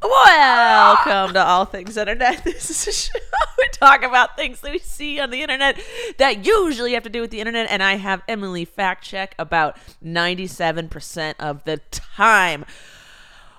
[0.00, 2.44] Welcome to All Things Internet.
[2.44, 3.18] This is a show
[3.58, 5.80] we talk about things that we see on the internet
[6.18, 9.76] that usually have to do with the internet, and I have Emily fact check about
[10.04, 12.64] 97% of the time.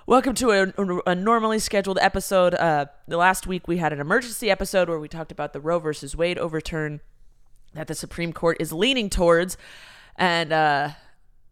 [0.06, 2.54] Welcome to a, a normally scheduled episode.
[2.56, 5.80] Uh, the last week we had an emergency episode where we talked about the Roe
[5.80, 7.02] versus Wade overturn
[7.74, 9.58] that the Supreme Court is leaning towards,
[10.16, 10.92] and uh,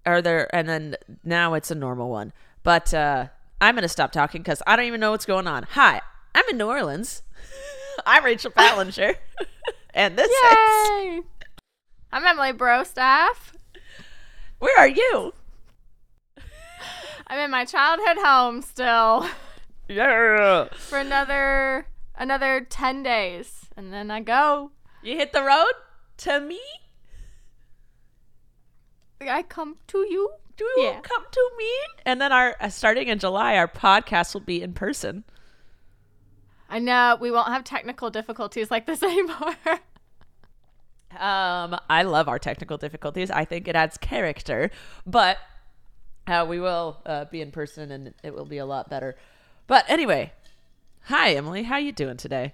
[0.06, 0.54] are there?
[0.56, 2.32] And then now it's a normal one,
[2.64, 2.94] but.
[2.94, 3.28] Uh,
[3.60, 5.64] I'm going to stop talking because I don't even know what's going on.
[5.72, 6.02] Hi,
[6.36, 7.24] I'm in New Orleans.
[8.06, 9.16] I'm Rachel Ballinger.
[9.94, 10.90] and this is.
[10.90, 11.22] Yay!
[12.12, 13.54] I'm Emily Brostaff.
[14.60, 15.34] Where are you?
[17.28, 19.28] I'm in my childhood home still
[19.90, 20.70] Yeah.
[20.72, 24.72] for another another 10 days and then I go.
[25.04, 25.74] You hit the road
[26.18, 26.60] to me?
[29.22, 30.32] I come to you.
[30.58, 31.00] Do you Yeah.
[31.02, 31.72] come to me?
[32.06, 35.24] And then our uh, starting in July, our podcast will be in person.
[36.70, 39.56] I know we won't have technical difficulties like this anymore.
[41.18, 43.32] Um, I love our technical difficulties.
[43.32, 44.70] I think it adds character,
[45.06, 45.38] but
[46.28, 49.16] uh, we will uh, be in person, and it will be a lot better.
[49.68, 50.34] But anyway,
[51.04, 52.54] hi Emily, how you doing today?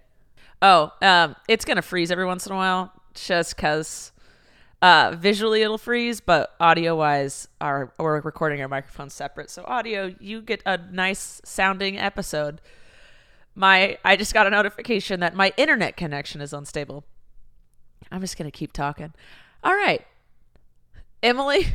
[0.61, 4.11] Oh, um, it's gonna freeze every once in a while, just cause
[4.83, 9.49] uh, visually it'll freeze, but audio wise, our we're recording our microphones separate.
[9.49, 12.59] So audio, you get a nice sounding episode.
[13.55, 17.05] My I just got a notification that my internet connection is unstable.
[18.11, 19.13] I'm just gonna keep talking.
[19.63, 20.05] All right,
[21.23, 21.67] Emily,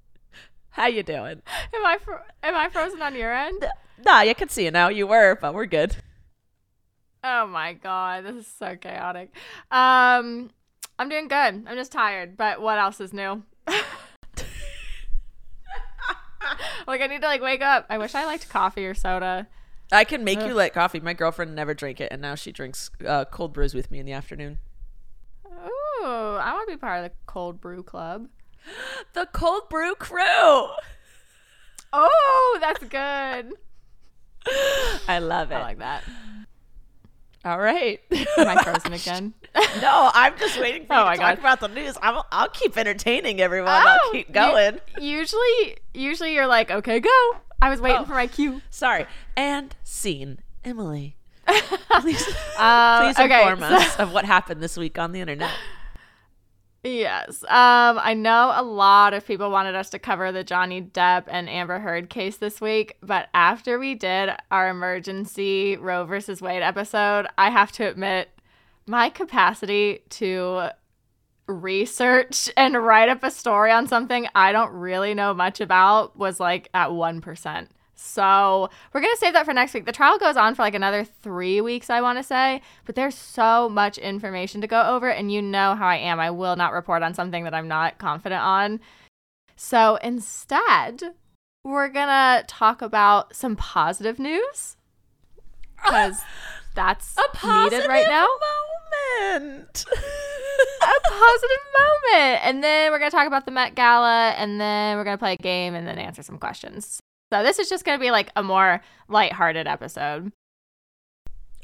[0.70, 1.42] how you doing?
[1.74, 3.66] am I fro- am I frozen on your end?
[4.02, 4.88] Nah, you can see it now.
[4.88, 5.94] You were, but we're good.
[7.22, 9.30] Oh my god, this is so chaotic.
[9.70, 10.48] Um
[11.00, 11.64] I'm doing good.
[11.66, 13.42] I'm just tired, but what else is new?
[16.86, 17.86] like I need to like wake up.
[17.88, 19.46] I wish I liked coffee or soda.
[19.90, 21.00] I can make you like coffee.
[21.00, 24.04] My girlfriend never drank it, and now she drinks uh, cold brews with me in
[24.04, 24.58] the afternoon.
[25.46, 28.28] Ooh, I want to be part of the cold brew club.
[29.14, 30.68] The cold brew crew.
[31.94, 33.54] Oh, that's good.
[35.08, 35.54] I love it.
[35.54, 36.04] I like that.
[37.42, 38.00] All right.
[38.12, 39.32] Am I frozen again?
[39.82, 41.38] no, I'm just waiting for you Oh to talk God.
[41.38, 41.96] about the news.
[42.02, 43.70] I'm, I'll keep entertaining everyone.
[43.72, 44.78] I'll Oh, keep you- going.
[45.00, 47.10] usually, usually you're like, okay, go.
[47.62, 48.04] I was waiting Oh.
[48.04, 48.62] for my cue.
[48.70, 49.06] Sorry.
[49.36, 50.38] And scene.
[50.64, 51.16] Emily,
[52.00, 52.26] please,
[52.58, 55.50] Uh, please okay, inform so- us of what happened this week on the internet.
[56.82, 57.42] Yes.
[57.44, 61.48] Um, I know a lot of people wanted us to cover the Johnny Depp and
[61.48, 67.26] Amber Heard case this week, but after we did our emergency Roe versus Wade episode,
[67.36, 68.30] I have to admit
[68.86, 70.70] my capacity to
[71.46, 76.40] research and write up a story on something I don't really know much about was
[76.40, 77.68] like at 1%.
[77.94, 79.84] So we're going to save that for next week.
[79.84, 83.14] The trial goes on for like another three weeks, I want to say, but there's
[83.14, 85.10] so much information to go over.
[85.10, 86.18] And you know how I am.
[86.18, 88.80] I will not report on something that I'm not confident on.
[89.56, 91.14] So instead,
[91.62, 94.78] we're going to talk about some positive news
[95.76, 96.22] because
[96.74, 98.26] that's needed right now.
[99.20, 99.84] moment.
[100.82, 102.44] a positive moment.
[102.44, 105.18] And then we're going to talk about the Met Gala, and then we're going to
[105.22, 107.00] play a game and then answer some questions.
[107.32, 110.32] So this is just going to be like a more lighthearted episode.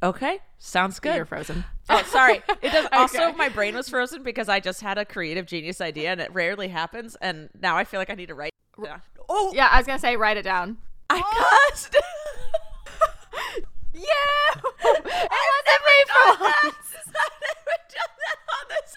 [0.02, 1.16] okay, sounds good.
[1.16, 1.64] You're frozen.
[1.88, 2.42] Oh, sorry.
[2.62, 2.86] It does.
[2.92, 6.32] Also, my brain was frozen because I just had a creative genius idea, and it
[6.32, 7.16] rarely happens.
[7.20, 8.52] And now I feel like I need to write.
[8.82, 8.98] Yeah.
[9.28, 10.78] Oh, Yeah, I was going to say write it down.
[11.08, 11.20] I
[11.70, 11.96] cussed.
[15.86, 16.88] me for once.
[17.06, 18.94] I've never done that on this.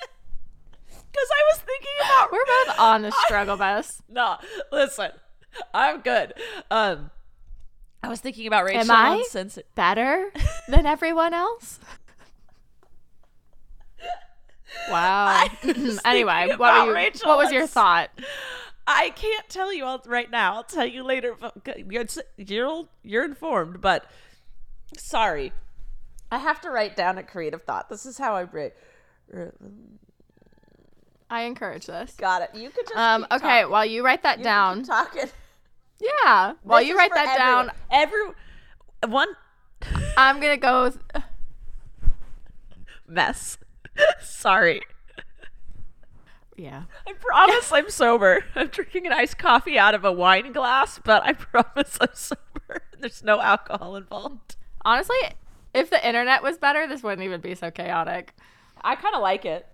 [0.90, 2.32] Because I was thinking about.
[2.32, 4.02] We're both on the struggle bus.
[4.10, 4.38] No,
[4.72, 5.12] listen,
[5.74, 6.34] I'm good.
[6.70, 7.12] Um,
[8.04, 9.10] I was thinking about Rachel Am I?
[9.18, 9.60] on Sense.
[9.76, 10.32] Better
[10.68, 11.80] than everyone else?
[14.90, 15.48] Wow.
[16.06, 18.12] anyway, what, were you, Rachel what was your thought?
[18.86, 20.54] I can't tell you all right now.
[20.56, 21.36] I'll tell you later.
[21.90, 22.06] You're
[22.38, 24.06] you're, you're informed, but
[24.98, 25.52] sorry,
[26.32, 27.90] I have to write down a creative thought.
[27.90, 28.74] This is how I write.
[31.30, 32.14] I encourage this.
[32.18, 32.50] Got it.
[32.56, 33.72] You could just Um, keep okay, talking.
[33.72, 34.78] while you write that You down.
[34.80, 35.26] keep talking.
[36.00, 36.54] Yeah.
[36.64, 37.72] While This you write for that down.
[37.92, 38.22] Every
[39.08, 39.28] one
[40.18, 40.98] I'm going to go with
[43.08, 43.58] mess.
[44.22, 44.82] Sorry.
[46.58, 46.84] yeah.
[47.08, 48.44] I promise I'm sober.
[48.56, 52.82] I'm drinking an iced coffee out of a wine glass, but I promise I'm sober.
[53.00, 54.56] There's no alcohol involved.
[54.90, 55.20] Honestly,
[55.76, 58.34] if the internet was better, this wouldn't even be so chaotic.
[58.82, 59.68] I kind of like it.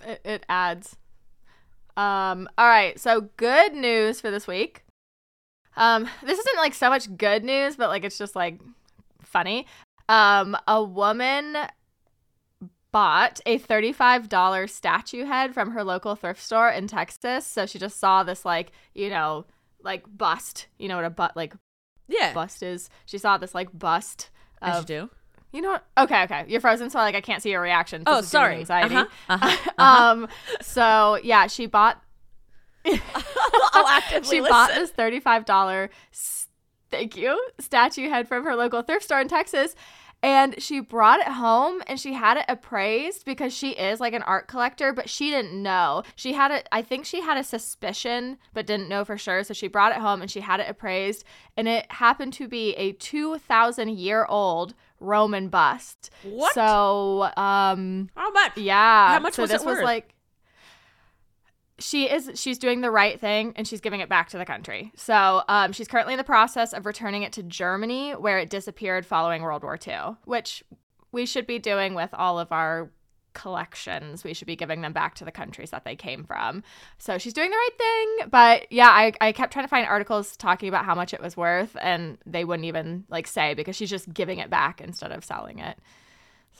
[0.00, 0.96] It, it adds.
[1.94, 4.82] Um, all right, so good news for this week.
[5.76, 8.62] Um, this isn't like so much good news, but like it's just like
[9.22, 9.66] funny.
[10.08, 11.54] Um, a woman
[12.92, 17.46] bought a $35 statue head from her local thrift store in Texas.
[17.46, 19.44] So she just saw this like, you know,
[19.82, 20.68] like bust.
[20.78, 21.52] You know what a butt like
[22.08, 22.32] Yeah.
[22.34, 22.90] bust is?
[23.06, 24.30] She saw this like bust
[24.60, 25.10] As you do.
[25.52, 25.84] you know what?
[25.98, 26.44] Okay, okay.
[26.48, 28.02] You're frozen, so like I can't see your reaction.
[28.06, 28.56] Oh, This sorry.
[28.58, 28.94] Anxiety.
[28.96, 30.28] Uh-huh, uh-huh, um.
[30.62, 32.00] So yeah, she bought.
[32.86, 35.90] I'll actively she bought this thirty-five dollar.
[36.90, 39.74] Thank you, statue head from her local thrift store in Texas.
[40.24, 44.22] And she brought it home and she had it appraised because she is like an
[44.22, 46.02] art collector, but she didn't know.
[46.16, 49.44] She had it, I think she had a suspicion, but didn't know for sure.
[49.44, 51.24] So she brought it home and she had it appraised.
[51.58, 56.08] And it happened to be a 2,000 year old Roman bust.
[56.22, 56.54] What?
[56.54, 58.56] So, um, How much?
[58.56, 59.08] yeah.
[59.08, 59.84] How much so was this it was worth?
[59.84, 60.13] like
[61.78, 64.92] she is she's doing the right thing and she's giving it back to the country.
[64.96, 69.04] So um, she's currently in the process of returning it to Germany where it disappeared
[69.04, 70.62] following World War II, which
[71.10, 72.90] we should be doing with all of our
[73.34, 74.22] collections.
[74.22, 76.62] We should be giving them back to the countries that they came from.
[76.98, 77.78] So she's doing the right
[78.18, 78.28] thing.
[78.30, 81.36] But yeah, I, I kept trying to find articles talking about how much it was
[81.36, 85.24] worth and they wouldn't even like say because she's just giving it back instead of
[85.24, 85.76] selling it.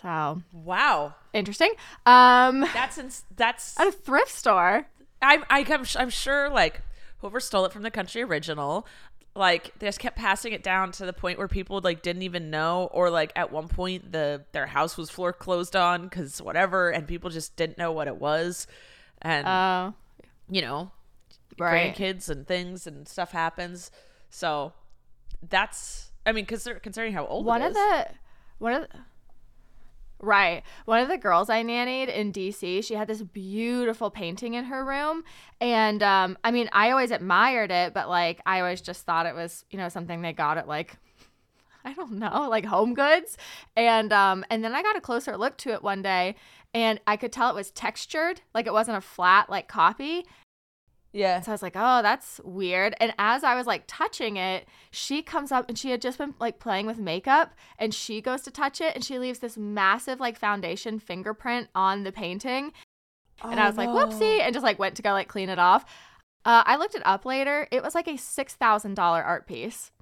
[0.02, 1.14] So Wow.
[1.32, 1.70] interesting.
[2.04, 3.78] Um That's that's.
[3.78, 4.86] at a thrift store.
[5.22, 6.82] I'm I, I'm I'm sure like
[7.18, 8.86] whoever stole it from the country original,
[9.34, 12.50] like they just kept passing it down to the point where people like didn't even
[12.50, 16.90] know, or like at one point the their house was floor closed on because whatever,
[16.90, 18.66] and people just didn't know what it was,
[19.22, 19.94] and Oh,
[20.50, 20.90] you know,
[21.58, 21.94] right.
[21.96, 23.90] grandkids and things and stuff happens.
[24.30, 24.72] So
[25.48, 27.76] that's I mean, consider, considering how old One it of is.
[27.76, 28.06] the
[28.58, 28.98] one of the,
[30.20, 30.62] Right.
[30.86, 34.84] One of the girls I nannied in DC, she had this beautiful painting in her
[34.84, 35.24] room.
[35.60, 39.34] And um, I mean, I always admired it, but like I always just thought it
[39.34, 40.96] was, you know, something they got at like
[41.84, 43.36] I don't know, like home goods.
[43.76, 46.36] And um and then I got a closer look to it one day
[46.72, 50.24] and I could tell it was textured, like it wasn't a flat like copy.
[51.14, 51.40] Yeah.
[51.40, 52.96] So I was like, oh, that's weird.
[53.00, 56.34] And as I was like touching it, she comes up and she had just been
[56.40, 60.18] like playing with makeup and she goes to touch it and she leaves this massive
[60.18, 62.72] like foundation fingerprint on the painting.
[63.44, 65.84] And I was like, whoopsie, and just like went to go like clean it off.
[66.44, 67.68] Uh, I looked it up later.
[67.70, 69.92] It was like a $6,000 art piece.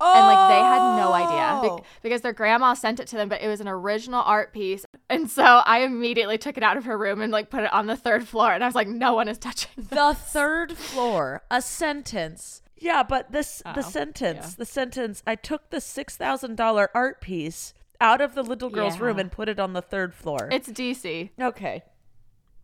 [0.00, 1.36] And like they had no idea
[1.70, 1.76] Oh.
[1.78, 4.84] Be- because their grandma sent it to them, but it was an original art piece.
[5.08, 7.86] And so I immediately took it out of her room and like put it on
[7.86, 8.52] the third floor.
[8.52, 9.88] And I was like, no one is touching this.
[9.88, 14.54] the third floor a sentence yeah but this Oh, the sentence yeah.
[14.58, 17.72] the sentence i took the $6000 art piece
[18.02, 21.30] out of the little girl's room and put it on the third floor It's DC.
[21.40, 21.84] okay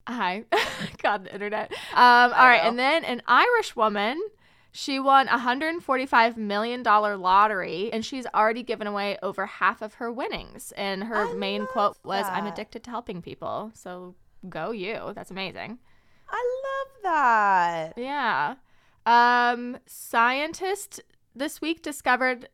[0.09, 0.43] Hi.
[1.03, 1.71] God, the internet.
[1.95, 2.61] Um, all right.
[2.65, 2.71] know.
[2.71, 4.21] And then an Irish woman,
[4.73, 10.11] she won a $145 million lottery and she's already given away over half of her
[10.11, 10.73] winnings.
[10.77, 13.71] And her I main quote was, I'm addicted to helping people.
[13.75, 14.15] So
[14.49, 15.13] go you.
[15.15, 15.79] That's amazing.
[16.29, 18.55] i love that Yeah.
[19.05, 21.01] Um, scientists
[21.35, 22.49] this week discovered.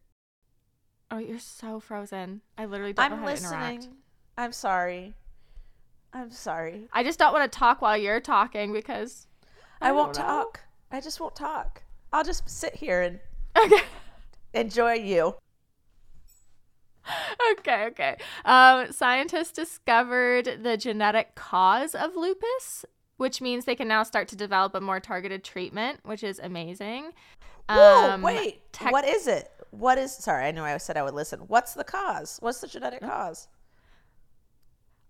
[1.10, 2.40] Oh, you're so frozen.
[2.56, 3.76] I literally don't know i'm how to interact.
[3.76, 3.96] listening
[4.36, 5.14] i'm sorry
[6.12, 9.26] i'm sorry I just don't want to talk while you're talking because
[9.80, 10.28] i, won't don't know.
[10.28, 10.60] talk
[10.92, 13.20] i just won't talk i'll just sit here and
[13.56, 13.82] Okay.
[14.54, 15.34] enjoy you
[17.52, 18.16] okay, okay.
[18.44, 22.84] Um, scientists discovered the genetic cause of lupus,
[23.16, 27.12] which means they can now start to develop a more targeted treatment, which is amazing.
[27.70, 30.14] Whoa, Um, wait tech- what is it what is?
[30.14, 31.40] Sorry, I know I said I would listen.
[31.40, 32.38] What's the cause?
[32.40, 33.48] What's the genetic cause?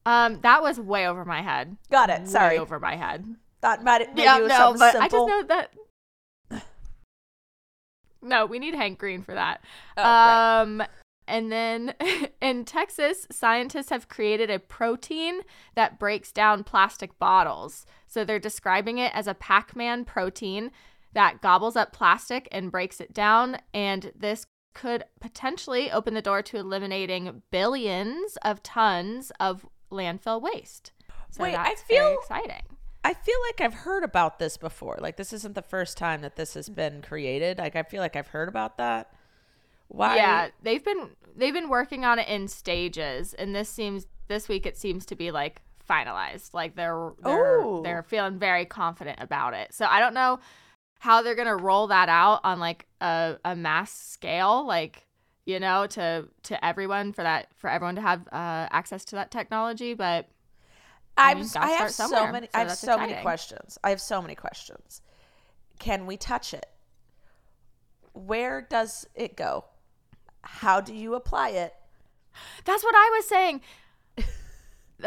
[0.06, 1.76] Um, that was way over my head.
[1.90, 2.20] Got it.
[2.20, 3.24] Way Sorry, over my head.
[3.60, 5.02] thought might maybe yeah, it was no, but simple.
[5.02, 5.72] I just know that.
[8.22, 9.62] No, we need Hank Green for that.
[9.96, 10.60] Oh, right.
[10.62, 10.82] um,
[11.26, 11.94] and then
[12.42, 15.40] in Texas, scientists have created a protein
[15.75, 17.87] that breaks down plastic bottles.
[18.06, 20.70] So they're describing it as a Pac-Man protein
[21.12, 23.58] that gobbles up plastic and breaks it down.
[23.72, 30.92] And this could potentially open the door to eliminating billions of tons of landfill waste.
[31.30, 32.62] So Wait, I that's very feel- exciting.
[33.04, 34.98] I feel like I've heard about this before.
[35.00, 37.58] Like this isn't the first time that this has been created.
[37.58, 39.12] Like I feel like I've heard about that.
[39.88, 40.16] Why?
[40.16, 44.66] Yeah, they've been they've been working on it in stages, and this seems this week
[44.66, 46.52] it seems to be like finalized.
[46.52, 47.80] Like they're they're Ooh.
[47.82, 49.72] they're feeling very confident about it.
[49.72, 50.40] So I don't know
[50.98, 55.06] how they're gonna roll that out on like a, a mass scale, like
[55.46, 59.30] you know, to to everyone for that for everyone to have uh, access to that
[59.30, 59.94] technology.
[59.94, 60.28] But
[61.18, 62.46] I I've I, have so many.
[62.46, 63.78] so I have so many questions.
[63.82, 65.02] I have so many questions.
[65.78, 66.66] Can we touch it?
[68.12, 69.64] Where does it go?
[70.42, 71.75] How do you apply it?
[72.64, 73.60] That's what I was saying.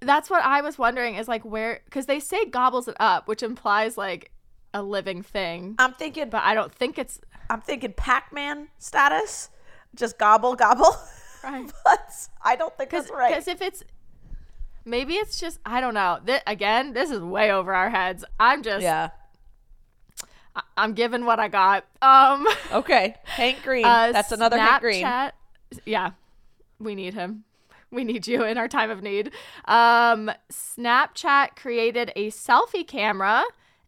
[0.00, 3.42] That's what I was wondering is like where because they say gobbles it up, which
[3.42, 4.32] implies like
[4.74, 9.50] a living thing, I'm thinking, but I don't think it's I'm thinking Pac-Man status,
[9.94, 10.96] just gobble gobble.
[11.44, 11.70] right.
[11.84, 12.12] but
[12.42, 13.30] I don't think that's right.
[13.30, 13.84] Because if it's
[14.84, 16.18] maybe it's just I don't know.
[16.24, 18.24] Th- again, this is way over our heads.
[18.40, 19.10] I'm just yeah.
[20.54, 21.84] I- I'm giving what I got.
[22.02, 23.16] Um, Okay.
[23.24, 23.84] Hank Green.
[23.84, 25.04] uh, that's another Hank Green.
[25.04, 25.32] Snapchat-
[25.86, 26.10] Yeah,
[26.78, 27.44] we need him.
[27.90, 29.32] We need you in our time of need.
[29.66, 33.44] Um, Snapchat created a selfie camera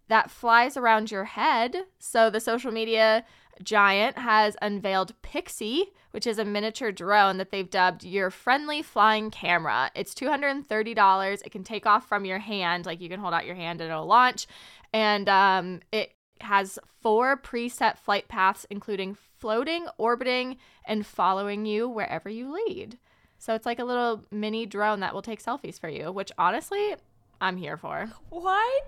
[0.08, 1.74] that flies around your head.
[1.98, 3.24] So the social media
[3.62, 9.30] giant has unveiled Pixy, which is a miniature drone that they've dubbed your friendly flying
[9.30, 9.90] camera.
[9.94, 11.42] It's $230.
[11.44, 13.90] It can take off from your hand, like you can hold out your hand and
[13.90, 14.46] it'll launch.
[14.92, 22.28] And um, it has four preset flight paths, including floating, orbiting, and following you wherever
[22.28, 22.98] you lead.
[23.38, 26.94] So it's like a little mini drone that will take selfies for you, which honestly,
[27.40, 28.10] I'm here for.
[28.30, 28.80] Why?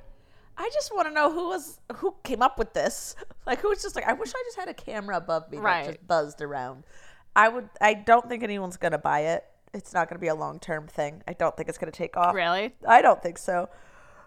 [0.59, 3.15] I just want to know who was who came up with this.
[3.47, 5.85] Like who was just like, I wish I just had a camera above me Right.
[5.85, 6.83] that just buzzed around.
[7.37, 7.69] I would.
[7.81, 9.45] I don't think anyone's gonna buy it.
[9.73, 11.23] It's not gonna be a long term thing.
[11.29, 12.35] I don't think it's gonna take off.
[12.35, 12.75] Really?
[12.89, 13.69] I don't think so.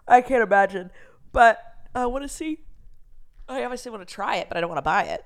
[0.08, 0.90] I can't imagine.
[1.32, 1.58] But
[1.94, 2.60] I want to see.
[3.46, 5.22] I obviously want to try it, but I don't want to buy it.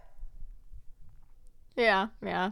[1.77, 2.51] Yeah, yeah.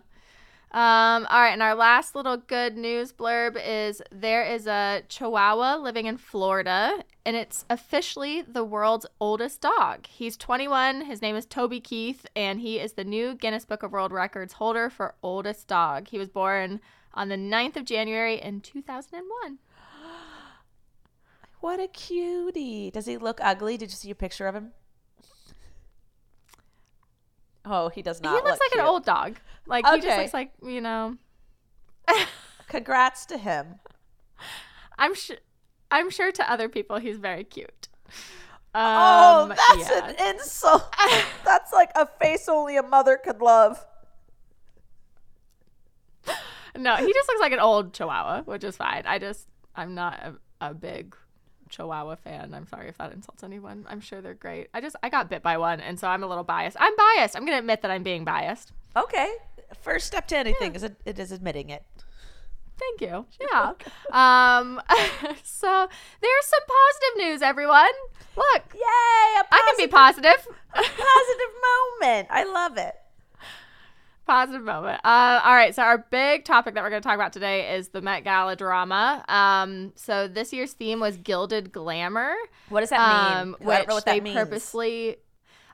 [0.73, 5.77] Um, all right, and our last little good news blurb is there is a Chihuahua
[5.77, 10.07] living in Florida, and it's officially the world's oldest dog.
[10.07, 11.03] He's 21.
[11.03, 14.55] His name is Toby Keith, and he is the new Guinness Book of World Records
[14.55, 16.09] holder for oldest dog.
[16.09, 16.81] He was born
[17.13, 19.59] on the 9th of January in 2001.
[21.61, 22.91] What a cutie!
[22.91, 23.77] Does he look ugly?
[23.77, 24.73] Did you see a picture of him?
[27.65, 28.31] Oh, he does not.
[28.31, 29.37] he looks look like an old dog.
[29.67, 31.17] Like he just looks like you know.
[32.69, 33.77] Congrats to him.
[34.99, 35.37] I'm sure.
[35.91, 37.89] I'm sure to other people he's very cute.
[38.75, 40.09] oh, Um, that's yeah.
[40.09, 40.85] an insult.
[41.45, 43.85] that's like a face only a mother could love.
[46.75, 49.03] No, he just looks like an old Chihuahua, which is fine.
[49.05, 51.15] I just I'm not a, a big
[51.73, 52.55] Chihuahua fan.
[52.55, 53.85] I'm sorry if that insults anyone.
[53.89, 54.69] I'm sure they're great.
[54.75, 56.77] I just I got bit by one, and so I'm a little biased.
[56.79, 57.35] I'm biased.
[57.35, 58.73] I'm gonna admit that I'm being biased.
[58.97, 59.33] Okay.
[59.81, 61.83] First step to anything is it, it is admitting it.
[62.79, 63.27] Thank you.
[63.53, 63.73] Yeah.
[64.13, 64.81] um.
[65.43, 65.89] so
[66.21, 67.91] there's some positive news, everyone.
[68.37, 68.81] Look, Yay!
[68.85, 70.57] I can be positive- positive.
[70.75, 71.53] A positive
[72.01, 72.29] moment.
[72.31, 72.95] I love it.
[74.27, 75.01] Positive moment.
[75.05, 77.89] Uh, all right, so our big topic that we're going to talk about today is
[77.89, 79.25] the Met Gala drama.
[79.29, 82.35] Um, so this year's theme was gilded glamour.
[82.69, 83.57] What does that um, mean?
[83.59, 84.37] Which I don't know what they that means.
[84.37, 85.17] purposely.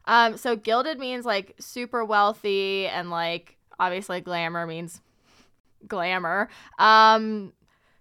[0.07, 5.03] Um, so gilded means like super wealthy, and like obviously glamour means
[5.87, 6.49] glamour.
[6.79, 7.53] Um,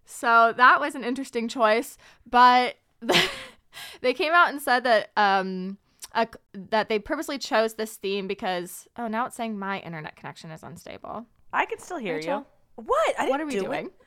[0.05, 2.77] so that was an interesting choice, but
[4.01, 5.77] they came out and said that um
[6.17, 10.51] a, that they purposely chose this theme because oh now it's saying my internet connection
[10.51, 11.25] is unstable.
[11.53, 12.39] I can still hear Rachel?
[12.77, 12.83] you.
[12.83, 13.15] What?
[13.17, 13.89] I What are we do doing?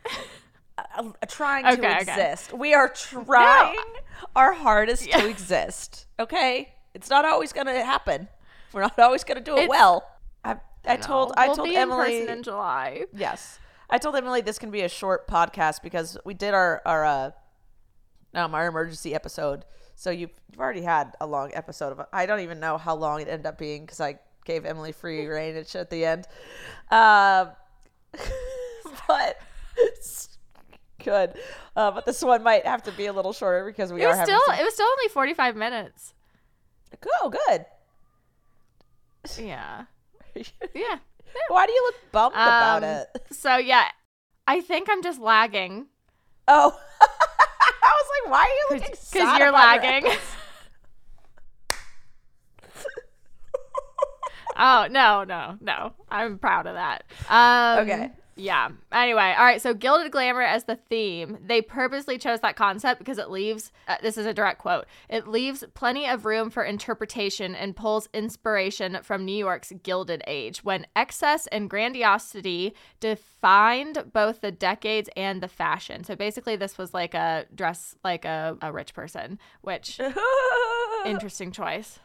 [0.78, 2.00] Uh, uh, trying Okay, to okay.
[2.00, 2.54] exist.
[2.54, 3.76] We are trying
[4.34, 5.20] our hardest Yeah.
[5.20, 6.06] to exist.
[6.18, 8.28] Okay, it's not always going to happen.
[8.72, 10.08] We're not always going to do it It's- well.
[10.42, 13.04] I, I told I we'll told be Emily in in July.
[13.12, 13.58] Yes.
[13.90, 17.30] I told Emily this can be a short podcast because we did our our uh,
[18.34, 19.66] um our emergency episode.
[20.00, 23.20] So you've, you've already had a long episode of I don't even know how long
[23.20, 26.26] it ended up being because I gave Emily free reign at at the end.
[26.90, 27.50] Um,
[29.06, 29.36] but
[31.04, 31.34] good.
[31.76, 34.14] Uh, but this one might have to be a little shorter because we It are
[34.16, 36.14] having still some- it was still only 45 minutes.
[37.20, 37.66] Oh, good.
[39.38, 39.84] Yeah.
[40.34, 40.98] Yeah.
[41.48, 43.08] Why do you look bummed about Um, it?
[43.32, 43.88] So yeah,
[44.48, 45.88] I think I'm just lagging
[46.48, 46.74] Oh,
[48.00, 50.10] was like, why are you looking because sad you're about lagging.
[54.56, 55.92] oh no, no, no!
[56.10, 57.04] I'm proud of that.
[57.28, 58.10] Um, Okay.
[58.40, 58.70] Yeah.
[58.90, 59.60] Anyway, all right.
[59.60, 63.70] So gilded glamour as the theme, they purposely chose that concept because it leaves.
[63.86, 64.86] Uh, this is a direct quote.
[65.10, 70.64] It leaves plenty of room for interpretation and pulls inspiration from New York's Gilded Age,
[70.64, 76.02] when excess and grandiosity defined both the decades and the fashion.
[76.04, 80.00] So basically, this was like a dress like a, a rich person, which
[81.04, 81.98] interesting choice.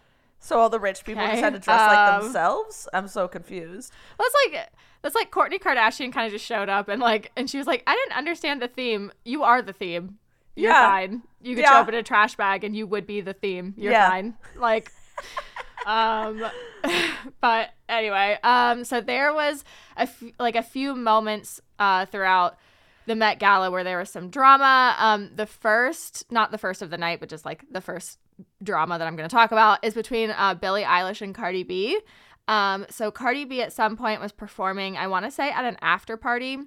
[0.46, 2.88] So all the rich people just had to dress like um, themselves.
[2.94, 3.92] I'm so confused.
[4.20, 4.70] That's like
[5.02, 7.82] that's like Kourtney Kardashian kind of just showed up and like and she was like,
[7.88, 9.12] I didn't understand the theme.
[9.24, 10.20] You are the theme.
[10.56, 10.88] You're Yeah.
[10.88, 11.24] fine.
[11.42, 11.72] You could Yeah.
[11.72, 13.74] show up in a trash bag and you would be the theme.
[13.76, 14.08] You're Yeah.
[14.10, 14.36] fine.
[14.56, 14.92] Like
[15.88, 16.46] um
[17.42, 19.64] but anyway, um so there was
[19.98, 22.58] a f- like a few moments uh throughout
[23.08, 24.96] the Met Gala where there was some drama.
[25.00, 28.20] Um the first, not the first of the night, but just like the first
[28.64, 32.00] drama that I'm going to talk about is between uh, Billie Eilish and Cardi B.
[32.48, 35.78] Um, so Cardi B at some point was performing, I want to say, at an
[35.82, 36.60] after party.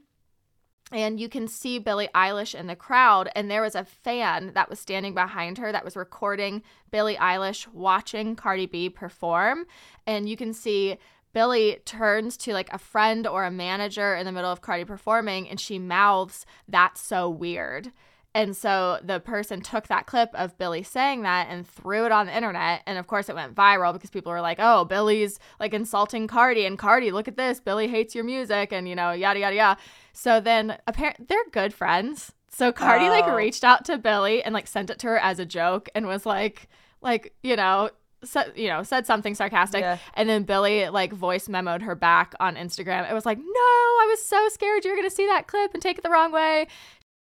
[0.91, 4.71] And you can see Billie Eilish in the crowd, and there was a fan that
[4.71, 9.67] was standing behind her that was recording Billie Eilish watching Cardi B perform.
[10.07, 10.97] And you can see
[11.35, 15.47] Billie turns to like a friend or a manager in the middle of Cardi performing,
[15.49, 17.93] and she mouths, That's so weird.
[18.39, 22.27] And so the person took that clip of Billie saying that and threw it on
[22.27, 22.83] the internet.
[22.87, 26.65] And of course, it went viral because people were like, oh, Billie's like insulting Cardi.
[26.65, 27.59] And Cardi, look at this.
[27.59, 28.73] Billie hates your music.
[28.73, 29.81] And, you know, yada, yada, yada.
[30.13, 32.31] So then apparently they're good friends.
[32.49, 33.35] So Cardi like Oh.
[33.35, 36.25] reached out to Billie and like sent it to her as a joke and was
[36.25, 36.69] like,
[37.03, 37.91] like, you know,
[38.25, 39.81] said, you know, said something sarcastic.
[39.81, 39.99] Yeah.
[40.15, 43.09] And then Billie like voice memoed her back on Instagram.
[43.09, 45.73] It was like, no, I was so scared you were going to see that clip
[45.75, 46.67] and take it the wrong way.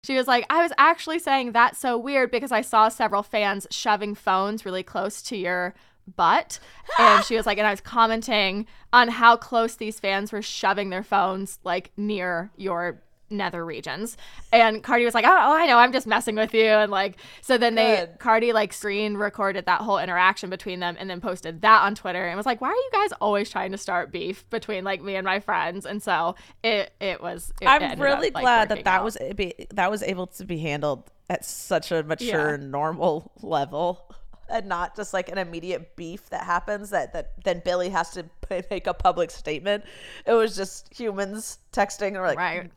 [0.05, 3.69] She was like, I was actually saying that's so weird because I saw several fans
[3.71, 5.75] shoving phones really close to your
[6.17, 6.59] butt.
[6.99, 10.91] And she was like, and I was commenting on how close these fans were shoving
[10.91, 13.01] their phones like near your
[13.33, 14.17] nether regions.
[14.53, 16.67] And Cardi was like, oh, oh, I know, I'm just messing with you.
[16.67, 18.19] And like, so then they, Good.
[18.19, 22.27] Cardi like screen recorded that whole interaction between them and then posted that on Twitter
[22.27, 25.17] and was like, why are you guys always trying to start beef between like me
[25.17, 25.87] and my friends?
[25.87, 29.05] And so it, it was, it I'm really up, like, glad that that out.
[29.05, 32.57] was be, that was able to be handled at such a mature, Yeah.
[32.67, 34.15] normal level,
[34.51, 38.25] and not just like an immediate beef that happens that that then Billie has to
[38.49, 39.83] p- make a public statement.
[40.27, 42.71] It was just humans texting or like, Right.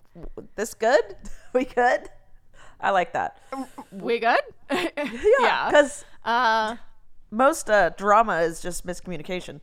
[0.56, 1.15] "This good?
[1.54, 2.10] We good?"
[2.82, 3.39] I like that.
[3.91, 4.41] We good?
[5.39, 6.75] Yeah, because Uh
[7.32, 9.62] most uh, drama is just miscommunication.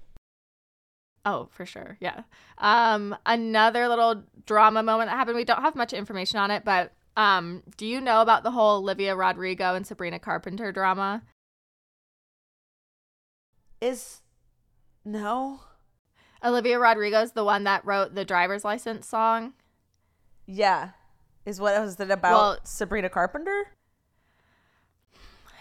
[1.24, 1.96] oh, for sure.
[2.00, 2.22] Yeah.
[2.58, 5.36] Um another little drama moment that happened.
[5.36, 8.78] We don't have much information on it, but um do you know about the whole
[8.78, 11.22] Olivia Rodrigo and Sabrina Carpenter drama?
[13.80, 14.22] Is
[15.04, 15.60] no,
[16.44, 19.54] Olivia Rodrigo's the one that wrote the driver's license song.
[20.46, 20.90] Yeah,
[21.44, 22.32] is what was it about?
[22.32, 23.68] Well- Sabrina Carpenter.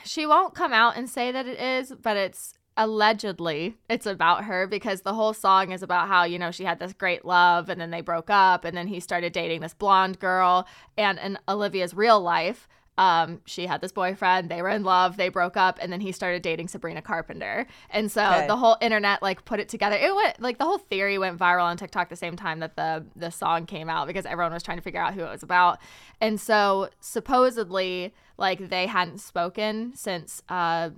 [0.04, 4.65] She won't come out and say that it is, but it's allegedly it's about her
[4.65, 7.80] because the whole song is about how, you know, she had this great love and
[7.80, 10.67] then they broke up and then he started dating this blonde girl
[10.98, 12.67] and in Olivia's real life
[13.02, 16.12] um, she had this boyfriend, they were in love, they broke up, and then he
[16.12, 17.66] started dating Sabrina Carpenter.
[17.90, 18.46] And so Okay.
[18.48, 19.96] the whole internet like put it together.
[19.96, 23.04] It went like the whole theory went viral on TikTok the same time that the
[23.16, 25.80] the song came out because everyone was trying to figure out who it was about.
[26.20, 30.92] And so supposedly like they hadn't spoken since uh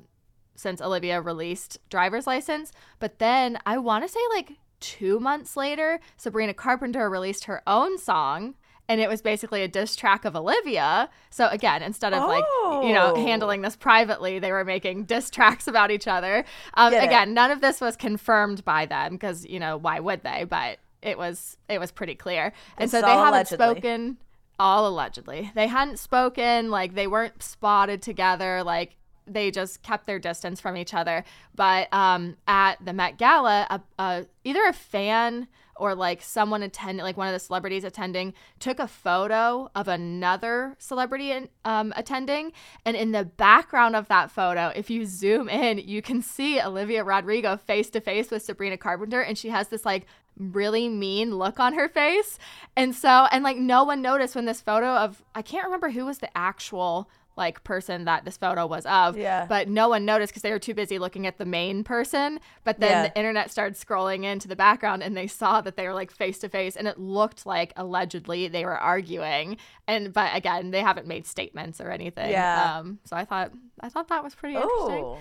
[0.56, 2.72] since Olivia released driver's license.
[3.00, 7.98] But then I want to say like two months later, Sabrina Carpenter released her own
[7.98, 8.56] song.
[8.90, 11.10] And it was basically a diss track of Olivia.
[11.30, 12.44] So again, instead of like,
[12.86, 13.26] you know, Oh.
[13.26, 16.44] handling this privately, they were making diss tracks about each other.
[16.74, 20.44] Um, again, none of this was confirmed by them because, you know, why would they?
[20.44, 22.54] But it was it was pretty clear.
[22.78, 23.66] And It's so they haven't allegedly.
[23.66, 24.18] spoken
[24.60, 25.52] all allegedly.
[25.56, 30.76] They hadn't spoken, like they weren't spotted together, like they just kept their distance from
[30.76, 31.24] each other.
[31.56, 37.04] But um, at the Met Gala, a, a, either a fan or like someone attending,
[37.04, 42.52] like one of the celebrities attending, took a photo of another celebrity um, attending.
[42.86, 47.04] And in the background of that photo, if you zoom in, you can see Olivia
[47.04, 49.22] Rodrigo face to face with Sabrina Carpenter.
[49.22, 50.06] And she has this like
[50.38, 52.40] really mean look on her face.
[52.76, 56.06] And so, and like no one noticed when this photo of, I can't remember who
[56.06, 59.18] was the actual like person that this photo was of.
[59.18, 59.46] Yeah.
[59.48, 62.40] But no one noticed because they were too busy looking at the main person.
[62.64, 63.08] But then Yeah.
[63.10, 66.38] the internet started scrolling into the background and they saw that they were like face
[66.40, 69.58] to face and it looked like allegedly they were arguing.
[69.88, 72.30] And but again, they haven't made statements or anything.
[72.30, 72.78] Yeah.
[72.80, 75.04] Um so I thought I thought that was pretty interesting.
[75.04, 75.18] Oh,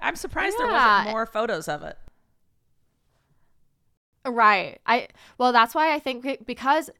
[0.00, 1.98] I'm surprised there wasn't more photos of it.
[4.26, 4.78] Right.
[4.86, 5.08] I
[5.38, 6.90] well, that's why I think because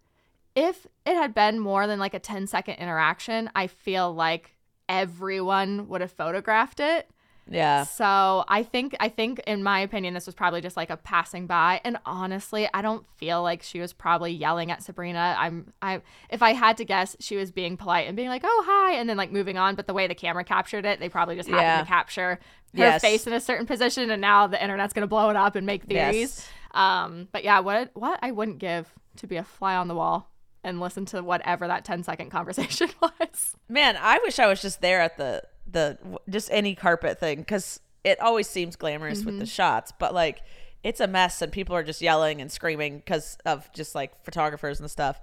[0.55, 4.57] if it had been more than like a 10 second interaction, I feel like
[4.89, 7.09] everyone would have photographed it.
[7.53, 7.83] Yeah.
[7.83, 11.49] So I think I think in my opinion this was probably just like a passing
[11.49, 15.35] by and honestly I don't feel like she was probably yelling at Sabrina.
[15.37, 18.65] I'm I if I had to guess she was being polite and being like oh
[18.69, 21.35] hi and then like moving on but the way the camera captured it they probably
[21.35, 21.81] just happened Yeah.
[21.81, 22.39] to capture her
[22.73, 23.01] Yes.
[23.03, 25.67] face in a certain position and now the internet's going to blow it up and
[25.67, 26.17] make theories.
[26.21, 26.49] Yes.
[26.73, 30.30] Um but yeah what what I wouldn't give to be a fly on the wall
[30.62, 33.57] and listen to whatever that 10 second conversation was.
[33.68, 37.79] Man, I wish I was just there at the the just any carpet thing because
[38.03, 39.51] it always seems glamorous with the mm-hmm.
[39.51, 40.40] shots, but like
[40.83, 44.81] it's a mess and people are just yelling and screaming because of just like photographers
[44.81, 45.20] and stuff.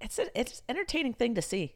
[0.00, 1.74] It's a, it's an entertaining thing to see,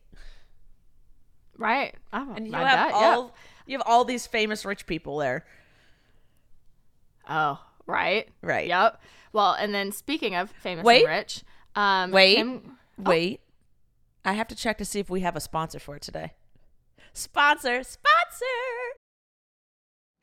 [1.57, 1.95] Right.
[2.13, 3.15] Oh, and you have bet, yeah.
[3.15, 3.35] all
[3.67, 5.45] you have all these famous rich people there.
[7.29, 8.29] Oh, right.
[8.43, 8.67] Right.
[8.67, 9.01] Yep.
[9.33, 11.05] Well, and then speaking of famous Wait.
[11.05, 11.43] and rich,
[11.75, 13.41] um, Wait, Kim- wait,
[14.25, 16.33] I have to check to see if we have a sponsor for today.
[17.13, 18.45] Sponsor, sponsor.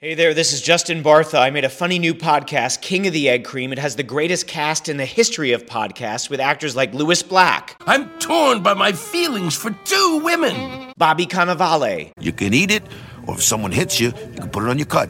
[0.02, 1.40] Hey there, this is Justin Bartha.
[1.42, 3.74] I made a funny new podcast, King of the Egg Cream.
[3.74, 7.76] It has the greatest cast in the history of podcasts with actors like Lewis Black,
[7.86, 10.94] I'm torn by my feelings for two women.
[10.98, 12.84] Bobby Cannavale, You can eat it,
[13.28, 15.10] or if someone hits you, you can put it on your cut.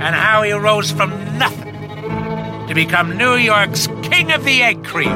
[0.00, 1.74] and how he rose from nothing
[2.68, 5.14] to become New York's King of the Egg Cream.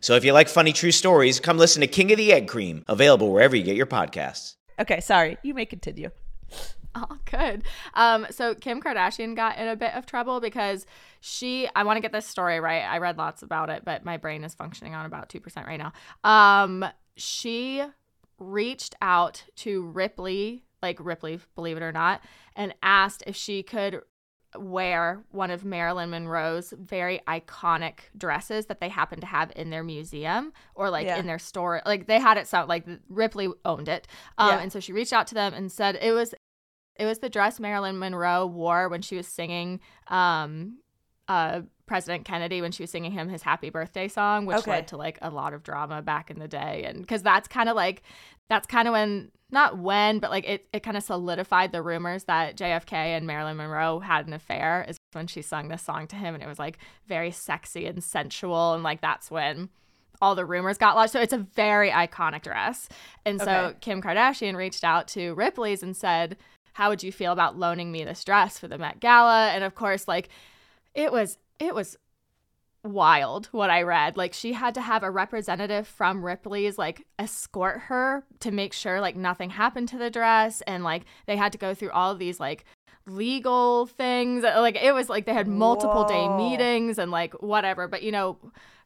[0.00, 2.84] So if you like funny true stories, come listen to King of the Egg Cream,
[2.88, 4.56] available wherever you get your podcasts.
[4.78, 5.38] Okay, sorry.
[5.42, 6.10] You may continue.
[6.94, 7.62] Oh, good.
[7.94, 10.84] Um, so Kim Kardashian got in a bit of trouble because
[11.20, 11.68] she.
[11.74, 12.80] I want to get this story right.
[12.80, 15.80] I read lots about it, but my brain is functioning on about two percent right
[15.80, 15.92] now.
[16.28, 16.84] Um,
[17.16, 17.82] she
[18.38, 22.20] reached out to Ripley, like Ripley, believe it or not,
[22.56, 24.02] and asked if she could
[24.58, 29.82] wear one of Marilyn Monroe's very iconic dresses that they happen to have in their
[29.82, 31.16] museum or like Yeah.
[31.18, 31.80] in their store.
[31.86, 34.06] Like they had it so like Ripley owned it.
[34.36, 34.58] Um, Yeah.
[34.58, 36.34] and so she reached out to them and said it was
[36.96, 40.76] it was the dress Marilyn Monroe wore when she was singing um
[41.28, 44.70] uh President Kennedy when she was singing him his happy birthday song, which Okay.
[44.70, 46.84] led to like a lot of drama back in the day.
[46.86, 48.02] And because that's kind of like,
[48.48, 52.24] that's kind of when, not when, but like it, it kind of solidified the rumors
[52.24, 56.16] that JFK and Marilyn Monroe had an affair, is when she sung this song to
[56.16, 56.32] him.
[56.34, 58.72] And it was like very sexy and sensual.
[58.72, 59.68] And like that's when
[60.22, 61.12] all the rumors got lodged.
[61.12, 62.88] So it's a very iconic dress.
[63.26, 63.78] And so Okay.
[63.82, 66.38] Kim Kardashian reached out to Ripley's and said,
[66.72, 69.48] How would you feel about loaning me this dress for the Met Gala?
[69.50, 70.30] And of course, like,
[70.94, 71.96] it was it was
[72.84, 74.16] wild what I read.
[74.16, 79.00] Like she had to have a representative from Ripley's like escort her to make sure
[79.00, 82.18] like nothing happened to the dress and like they had to go through all of
[82.18, 82.64] these like
[83.06, 84.42] legal things.
[84.42, 87.86] Like it was like they had multiple day meetings and like whatever.
[87.88, 88.38] But you know,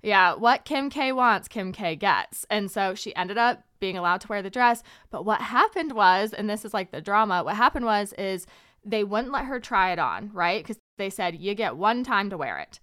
[0.02, 2.46] yeah, what Kim K wants, Kim K gets.
[2.50, 4.82] And so she ended up being allowed to wear the dress.
[5.10, 8.46] But what happened was, and this is like the drama, what happened was is
[8.86, 10.62] they wouldn't let her try it on, right?
[10.62, 12.80] Because they said you get one time to wear it.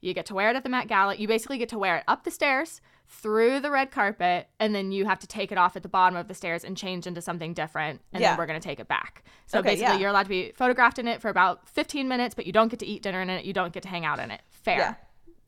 [0.00, 1.14] You get to wear it at the Met Gala.
[1.16, 4.90] You basically get to wear it up the stairs, through the red carpet, and then
[4.90, 7.20] you have to take it off at the bottom of the stairs and change into
[7.20, 8.00] something different.
[8.12, 8.30] And Yeah.
[8.30, 9.24] then we're going to take it back.
[9.46, 10.00] So Okay, basically, yeah.
[10.00, 12.80] you're allowed to be photographed in it for about 15 minutes, but you don't get
[12.80, 13.44] to eat dinner in it.
[13.44, 14.40] You don't get to hang out in it.
[14.50, 14.78] Fair.
[14.78, 14.94] Yeah.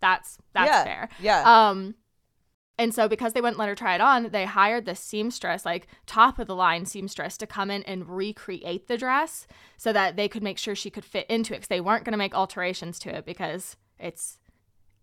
[0.00, 1.08] That's that's fair.
[1.18, 1.42] yeah.
[1.70, 1.94] Um,
[2.78, 5.86] and so because they wouldn't let her try it on, they hired this seamstress, like
[6.04, 10.28] top of the line seamstress, to come in and recreate the dress so that they
[10.28, 11.58] could make sure she could fit into it.
[11.58, 14.38] Because they weren't going to make alterations to it because it's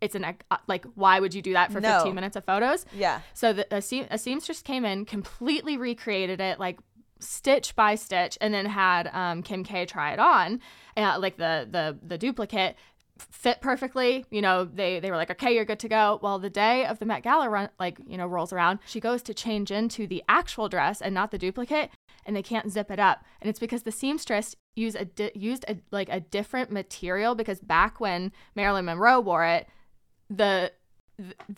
[0.01, 1.95] it's an uh, like why would you do that for No.
[1.97, 2.85] 15 minutes of photos?
[2.93, 3.21] Yeah.
[3.33, 6.77] So the a, seam, a seamstress came in, completely recreated it, like
[7.19, 10.59] stitch by stitch, and then had um, Kim K try it on,
[10.97, 12.75] uh, like the the the duplicate
[13.17, 14.25] fit perfectly.
[14.31, 16.19] You know, they they were like, okay, you're good to go.
[16.21, 19.21] Well, the day of the Met Gala run, like you know, rolls around, she goes
[19.23, 21.91] to change into the actual dress and not the duplicate,
[22.25, 25.65] and they can't zip it up, and it's because the seamstress used a di- used
[25.67, 29.67] a like a different material because back when Marilyn Monroe wore it,
[30.29, 30.71] the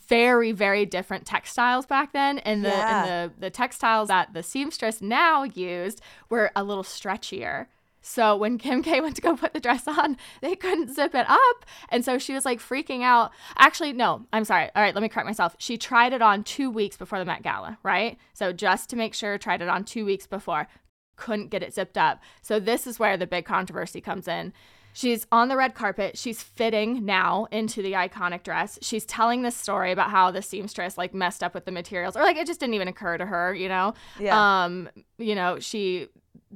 [0.06, 3.04] very very different textiles back then and the Yeah.
[3.06, 7.68] and the the textiles that the seamstress now used were a little stretchier
[8.06, 11.26] so when Kim K went to go put the dress on, they couldn't zip it
[11.28, 11.66] up.
[11.90, 13.32] And so she was like freaking out.
[13.58, 14.70] Actually, no, I'm sorry.
[14.76, 15.56] All right, let me correct myself.
[15.58, 18.18] She tried it on two weeks before the Met Gala, right?
[18.34, 20.68] So just to make sure, tried it on two weeks before.
[21.16, 22.22] Couldn't get it zipped up.
[22.44, 24.54] So this is where the big controversy comes in.
[24.94, 26.18] She's on the red carpet.
[26.18, 28.78] She's fitting now into the iconic dress.
[28.82, 32.22] She's telling this story about how the seamstress like messed up with the materials, or
[32.22, 33.94] like it just didn't even occur to her, you know.
[34.20, 34.64] Yeah.
[34.64, 36.08] Um, you know, she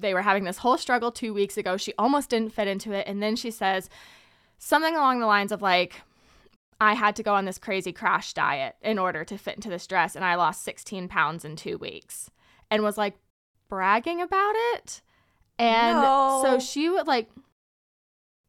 [0.01, 1.77] they were having this whole struggle two weeks ago.
[1.77, 3.89] She almost didn't fit into it, and then she says
[4.57, 6.01] something along the lines of like,
[6.81, 9.87] "I had to go on this crazy crash diet in order to fit into this
[9.87, 12.29] dress, and I lost 16 pounds in two weeks,"
[12.71, 13.15] and was like
[13.69, 15.01] bragging about it.
[15.57, 16.39] And No.
[16.41, 17.29] so she would like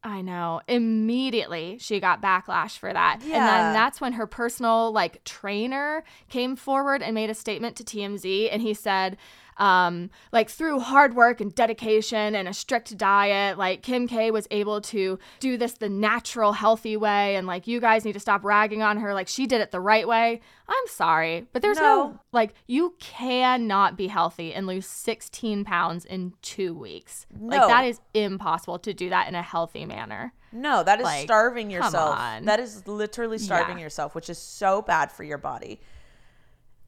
[0.03, 0.63] I know.
[0.67, 3.19] Immediately she got backlash for that.
[3.23, 7.85] And then that's when her personal like trainer came forward and made a statement to
[7.85, 9.19] TMZ and he said
[9.57, 14.47] um like through hard work and dedication and a strict diet like Kim K was
[14.51, 18.45] able to do this the natural healthy way and like you guys need to stop
[18.45, 20.41] ragging on her like she did it the right way.
[20.69, 22.21] I'm sorry, but there's no, No.
[22.33, 27.27] like you cannot be healthy and lose 16 pounds in 2 weeks.
[27.39, 30.33] Like that is impossible to do that in a healthy manner.
[30.53, 32.17] No, that is Like, starving yourself.
[32.43, 33.85] That is literally starving Yeah.
[33.85, 35.81] yourself, which is so bad for your body.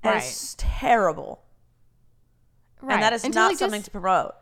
[0.02, 0.22] And Right.
[0.24, 1.42] It's terrible.
[2.82, 2.94] Right.
[2.94, 4.32] And that is And not something just- to promote.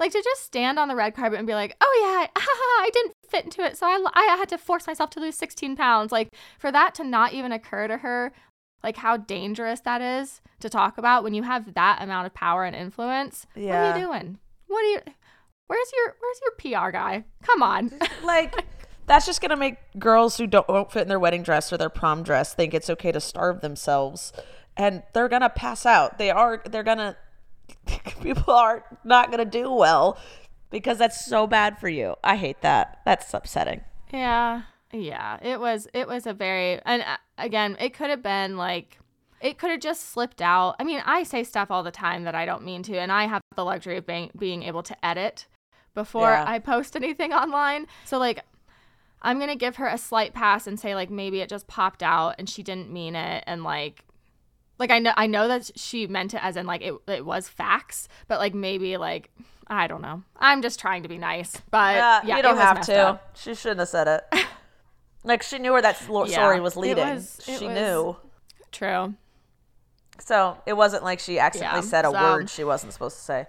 [0.00, 3.14] Like to just stand on the red carpet and be like, "Oh yeah, I didn't
[3.28, 6.34] fit into it, so I, I had to force myself to lose 16 pounds." Like
[6.58, 8.32] for that to not even occur to her,
[8.82, 12.64] like how dangerous that is to talk about when you have that amount of power
[12.64, 13.46] and influence.
[13.54, 13.66] Yeah.
[13.92, 14.38] What are you doing?
[14.66, 15.00] What are you?
[15.68, 17.24] Where's your Where's your PR guy?
[17.42, 17.92] Come on.
[18.24, 18.64] Like
[19.06, 21.88] that's just gonna make girls who don't won't fit in their wedding dress or their
[21.88, 24.32] prom dress think it's okay to starve themselves,
[24.76, 26.18] and they're gonna pass out.
[26.18, 26.60] They are.
[26.68, 27.16] They're gonna.
[28.22, 30.18] People are not gonna do well
[30.70, 32.14] because that's so bad for you.
[32.24, 33.00] I hate that.
[33.04, 33.82] That's upsetting.
[34.12, 34.62] Yeah.
[34.92, 35.38] Yeah.
[35.42, 38.98] It was it was a very and uh, again, it could have been like
[39.40, 40.76] it could have just slipped out.
[40.78, 43.26] I mean, I say stuff all the time that I don't mean to and I
[43.26, 45.46] have the luxury of being being able to edit
[45.94, 46.44] before Yeah.
[46.46, 47.86] I post anything online.
[48.04, 48.40] So like
[49.22, 52.02] I'm going to give her a slight pass and say like maybe it just popped
[52.02, 54.04] out and she didn't mean it and like
[54.78, 57.48] like I know I know that she meant it as in like it it was
[57.48, 59.30] facts, but like maybe like
[59.66, 60.22] I don't know.
[60.38, 62.94] I'm just trying to be nice, but Yeah, yeah, you don't have to.
[63.08, 63.36] up.
[63.36, 64.44] She shouldn't have said it.
[65.24, 67.08] like she knew where that slo- Yeah, story was it leading.
[67.14, 68.16] was- it she was- knew.
[68.72, 69.14] True.
[70.20, 73.22] So it wasn't like she accidentally Yeah, said a so- word she wasn't supposed to
[73.22, 73.46] say.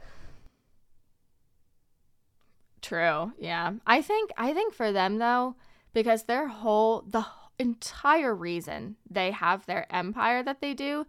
[2.81, 3.33] True.
[3.39, 3.73] Yeah.
[3.87, 5.55] I think I think for them though,
[5.93, 7.25] because their whole the
[7.59, 11.05] entire reason they have their empire that they do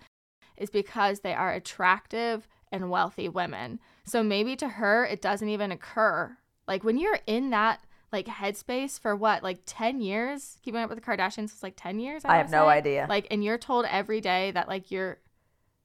[0.56, 3.78] is because they are attractive and wealthy women.
[4.04, 6.36] So maybe to her it doesn't even occur.
[6.66, 7.80] Like when you're in that
[8.12, 10.58] like headspace for what, like 10 years?
[10.62, 12.24] Keeping up with the Kardashians was like 10 years?
[12.24, 12.72] I wanna have no say?
[12.72, 13.06] idea.
[13.08, 15.18] Like and you're told every day that like you're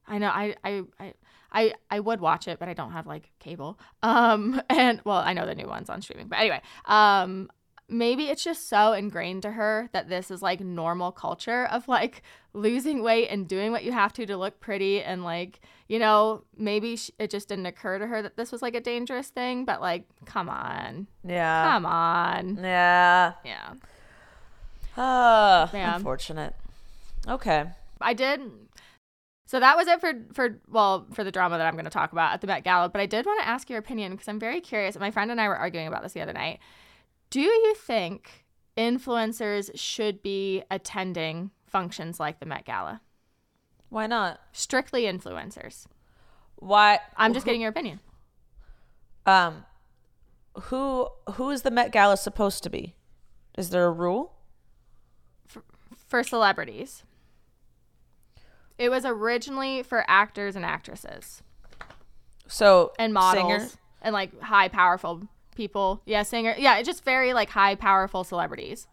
[0.07, 1.13] I know I I I
[1.53, 3.79] I, I would watch it, but I don't have like cable.
[4.01, 6.27] Um and well, I know the new ones on streaming.
[6.27, 7.49] But anyway, um
[7.91, 12.23] maybe it's just so ingrained to her that this is like normal culture of like
[12.53, 16.43] losing weight and doing what you have to to look pretty and like, you know,
[16.57, 19.65] maybe sh- it just didn't occur to her that this was like a dangerous thing,
[19.65, 21.05] but like come on.
[21.23, 21.69] Yeah.
[21.71, 22.57] Come on.
[22.63, 23.33] Yeah.
[23.43, 23.73] Yeah.
[24.97, 25.95] Uh, Yeah.
[25.95, 26.55] Unfortunate.
[27.27, 27.65] Okay.
[27.99, 28.41] I did.
[29.47, 32.13] So that was it for for well for the drama that I'm going to talk
[32.13, 32.87] about at the Met Gala.
[32.89, 34.97] But I did want to ask your opinion because I'm very curious.
[34.97, 36.59] My friend and I were arguing about this the other night.
[37.31, 38.45] Do you think
[38.77, 43.01] influencers should be attending functions like the Met Gala?
[43.89, 44.39] Why not?
[44.51, 45.85] Strictly influencers.
[46.57, 46.99] Why?
[47.17, 47.99] I'm just who- getting your opinion.
[49.25, 49.65] Um,
[50.63, 52.95] who who is the Met Gala supposed to be?
[53.57, 54.33] Is there a rule?
[56.07, 57.03] For celebrities.
[58.77, 61.43] It was originally for actors and actresses
[62.47, 63.69] So and models singer?
[64.01, 66.01] and like high powerful people.
[66.05, 66.55] Yeah, singer.
[66.57, 68.87] Yeah, it's just very like high powerful celebrities.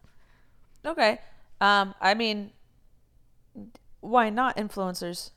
[0.85, 1.19] Okay.
[1.61, 2.51] Um, I mean,
[4.01, 5.31] why not influencers?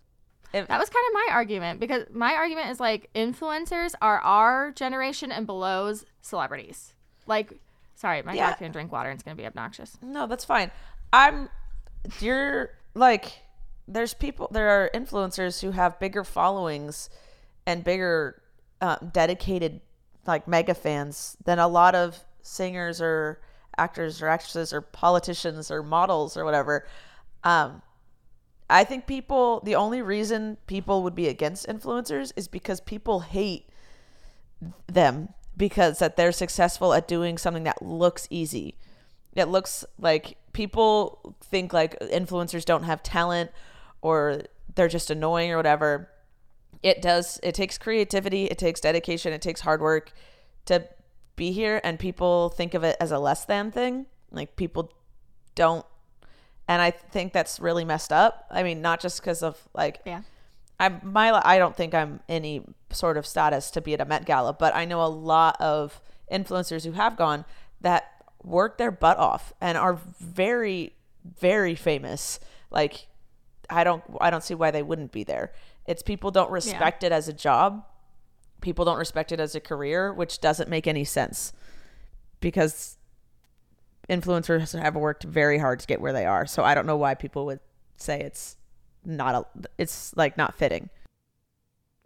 [0.53, 4.71] If, That was kind of my argument because my argument is like influencers are our
[4.73, 6.93] generation and below's celebrities.
[7.27, 7.55] Like,
[7.95, 8.51] sorry, my Yeah.
[8.51, 9.97] dog can drink water and it's gonna be obnoxious.
[10.03, 10.71] No, that's fine.
[11.13, 11.49] I'm
[12.21, 13.33] you're like
[13.89, 17.09] there's people there are influencers who have bigger followings
[17.67, 18.43] and bigger
[18.81, 19.81] uh, dedicated
[20.27, 23.41] like mega fans than a lot of singers or
[23.77, 26.87] actors or actresses or politicians or models or whatever.
[27.45, 27.83] Um
[28.71, 33.69] I think people the only reason people would be against influencers is because people hate
[34.87, 38.77] them because that they're successful at doing something that looks easy.
[39.35, 43.51] It looks like people think like influencers don't have talent
[44.01, 44.43] or
[44.75, 46.09] they're just annoying or whatever.
[46.83, 50.13] It does it takes creativity, it takes dedication, it takes hard work
[50.67, 50.89] to
[51.37, 54.07] be here and people think of it as a less than thing.
[54.31, 54.93] Like people
[55.55, 55.87] don't
[56.69, 58.47] and I think that's really messed up.
[58.51, 60.23] I mean, not just because of like Yeah.
[60.81, 64.25] I'm my I don't think I'm any sort of status to be at a Met
[64.25, 67.45] Gala, but I know a lot of influencers who have gone
[67.81, 68.11] that
[68.43, 70.95] work their butt off and are very
[71.39, 72.41] very famous.
[72.71, 73.07] Like
[73.71, 75.53] I don't I don't see why they wouldn't be there.
[75.87, 77.85] It's people don't respect it as a job.
[78.61, 81.53] People don't respect it as a career, which doesn't make any sense.
[82.41, 82.99] Because
[84.09, 86.47] influencers have worked very hard to get where they are.
[86.47, 87.61] So I don't know why people would
[87.97, 88.57] say it's
[89.05, 90.91] not a it's like not fitting.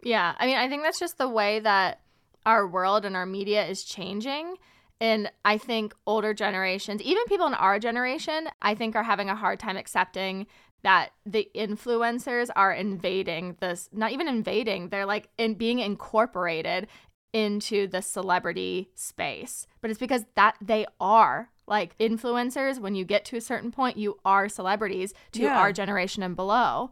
[0.03, 1.99] Yeah, I mean, I think that's just the way that
[2.45, 4.55] our world and our media is changing.
[4.99, 9.35] And I think older generations, even people in our generation, I think are having a
[9.35, 10.47] hard time accepting
[10.83, 16.87] that the influencers are invading this, not even invading, they're like in being incorporated
[17.33, 19.67] into the celebrity space.
[19.81, 22.79] But it's because that they are like influencers.
[22.79, 25.59] When you get to a certain point, you are celebrities to Yeah.
[25.59, 26.91] our generation and below.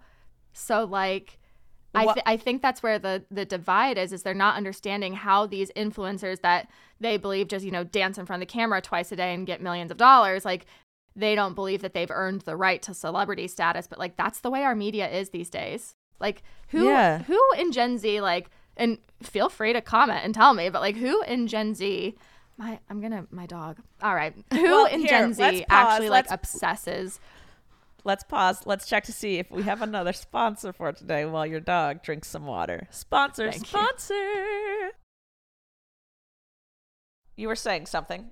[0.53, 1.39] So, like,
[1.93, 5.45] I, th- I think that's where the the divide is is they're not understanding how
[5.45, 6.69] these influencers that
[6.99, 9.47] they believe just you know dance in front of the camera twice a day and
[9.47, 10.65] get millions of dollars like
[11.15, 14.49] they don't believe that they've earned the right to celebrity status but like that's the
[14.51, 17.23] way our media is these days like who Yeah.
[17.23, 20.95] who in Gen Z like and feel free to comment and tell me but like
[20.97, 22.15] who in Gen Z
[22.57, 26.09] my I'm gonna my dog all right who Well, in here, Gen Z pause, actually
[26.09, 27.19] like obsesses
[28.07, 28.67] Let's pause.
[28.67, 32.27] Let's check to see if we have another sponsor for today while your dog drinks
[32.27, 32.87] some water.
[32.91, 33.79] Sponsor, Thank you.
[33.79, 34.91] sponsor.
[37.35, 38.31] You were saying something.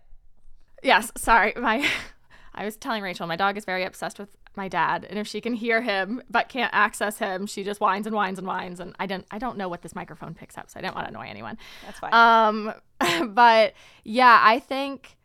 [0.84, 1.54] Yes, sorry.
[1.58, 1.88] My
[2.55, 5.41] I was telling Rachel my dog is very obsessed with my dad and if she
[5.41, 8.95] can hear him but can't access him, she just whines and whines and whines and
[8.99, 11.13] I don't I don't know what this microphone picks up, so I didn't want to
[11.13, 11.57] annoy anyone.
[11.85, 12.13] That's fine.
[12.13, 12.73] Um
[13.33, 15.17] but yeah, I think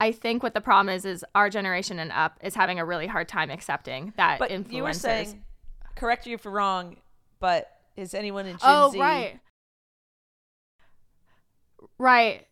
[0.00, 3.06] I think what the problem is is our generation and up is having a really
[3.06, 4.72] hard time accepting that but influencers.
[4.72, 5.44] you were saying,
[5.94, 6.96] correct you if you're wrong,
[7.38, 8.98] but is anyone in Gen oh, Z?
[8.98, 9.40] right.
[11.98, 12.46] Right.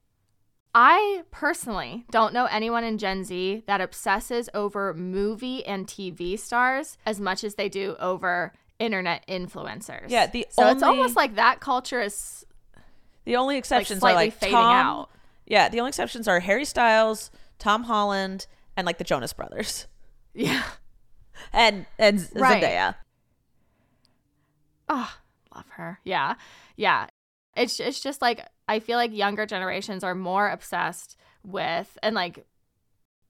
[0.74, 6.98] I personally don't know anyone in Gen Z that obsesses over movie and TV stars
[7.07, 10.04] as much as they do over internet influencers.
[10.09, 12.44] Yeah, the so it's almost like that culture is
[13.24, 14.74] The only exceptions are like fading Tom.
[14.87, 15.11] out.
[15.46, 19.87] Yeah, the only exceptions are Harry Styles, Tom Holland, and like the Jonas Brothers,
[20.35, 20.62] yeah.
[21.52, 22.62] and and Z- Right.
[22.62, 22.94] Zendaya.
[24.88, 25.11] Oh,
[25.54, 25.98] love her.
[26.04, 26.35] Yeah.
[26.76, 27.07] Yeah.
[27.57, 32.46] It's it's just like I feel like younger generations are more obsessed with and like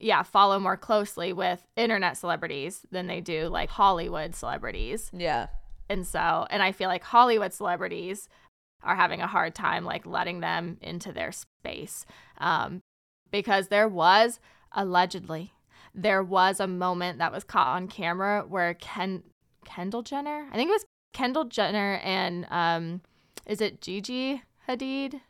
[0.01, 5.11] yeah, follow more closely with internet celebrities than they do like Hollywood celebrities.
[5.13, 5.49] Yeah.
[5.89, 8.29] And so, and I feel like Hollywood celebrities
[8.83, 12.07] are having a hard time like letting them into their space.
[12.39, 12.81] Um,
[13.31, 14.39] because there was
[14.73, 15.53] allegedly
[15.95, 19.23] there was a moment that was caught on camera where Ken
[19.65, 23.01] Kendall Jenner, I think it was Kendall Jenner and um
[23.47, 25.21] is it Gigi Hadid?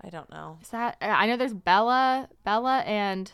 [0.00, 0.58] I don't know.
[0.62, 3.32] Is that uh, I know there's Bella, Bella and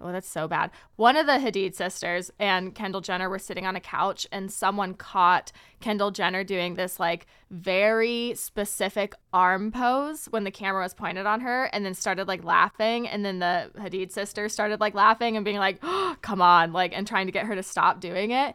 [0.00, 0.70] oh that's so bad.
[0.96, 4.94] One of the Hadid sisters and Kendall Jenner were sitting on a couch and someone
[4.94, 11.26] caught Kendall Jenner doing this like very specific arm pose when the camera was pointed
[11.26, 15.36] on her and then started like laughing and then the Hadid sister started like laughing
[15.36, 18.30] and being like, oh, "Come on," like and trying to get her to stop doing
[18.30, 18.54] it.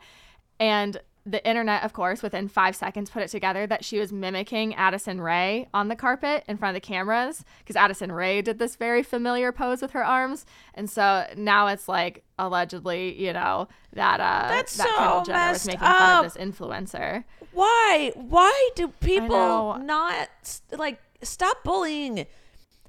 [0.60, 1.00] And
[1.30, 5.20] the internet, of course, within five seconds put it together that she was mimicking Addison
[5.20, 9.04] Rae on the carpet in front of the cameras because Addison Rae did this very
[9.04, 10.46] familiar pose with her arms.
[10.74, 15.52] And so now it's like allegedly, you know, that uh That's that so Kendall Jenner
[15.52, 17.24] was making fun of this influencer.
[17.52, 18.12] Why?
[18.16, 20.30] Why do people not
[20.72, 22.26] like stop bullying?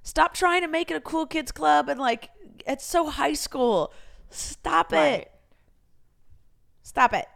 [0.02, 2.30] Stop trying to make it a cool kids club and like
[2.66, 3.92] it's so high school.
[4.30, 5.22] Stop Right.
[5.22, 5.32] it.
[6.82, 7.26] Stop it.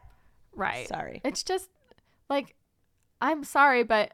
[0.55, 0.89] Right.
[0.89, 1.21] Sorry.
[1.25, 1.71] It's just
[2.29, 2.55] like
[3.21, 4.13] I'm sorry, but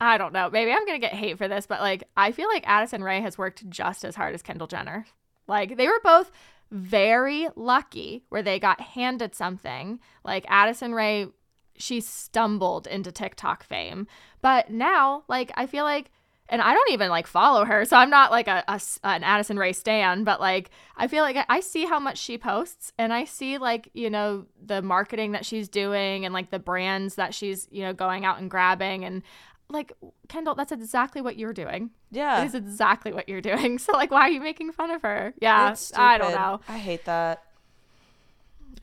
[0.00, 0.50] I don't know.
[0.50, 3.38] Maybe I'm gonna get hate for this, but like I feel like Addison Rae has
[3.38, 5.06] worked just as hard as Kendall Jenner.
[5.46, 6.30] Like they were both
[6.70, 10.00] very lucky where they got handed something.
[10.24, 11.28] Like Addison Rae,
[11.76, 14.06] she stumbled into TikTok fame,
[14.40, 16.10] but now like I feel like.
[16.52, 19.24] And I don't even like follow her, so I'm not like a, a s- an
[19.24, 20.22] Addison Rae stan.
[20.22, 23.88] But like, I feel like I see how much she posts, and I see like
[23.94, 27.94] you know the marketing that she's doing, and like the brands that she's you know
[27.94, 29.22] going out and grabbing, and
[29.70, 29.92] like
[30.28, 31.88] Kendall, that's exactly what you're doing.
[32.10, 32.42] Yeah.
[32.42, 33.78] it is exactly what you're doing.
[33.84, 35.32] So like, why are you making fun of her?
[35.40, 36.60] Yeah, It's I don't know.
[36.68, 37.42] I hate that.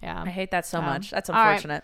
[0.01, 1.11] Yeah, I hate that so Um, much.
[1.11, 1.83] That's unfortunate.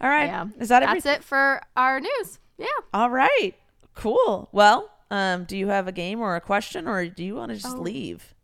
[0.00, 0.26] All right.
[0.26, 2.38] Yeah, Is that that's it for our news?
[2.58, 2.66] Yeah.
[2.92, 3.54] All right.
[3.94, 4.48] Cool.
[4.52, 7.56] Well, um, do you have a game or a question, or do you want to
[7.58, 7.80] just Oh.
[7.80, 8.34] leave?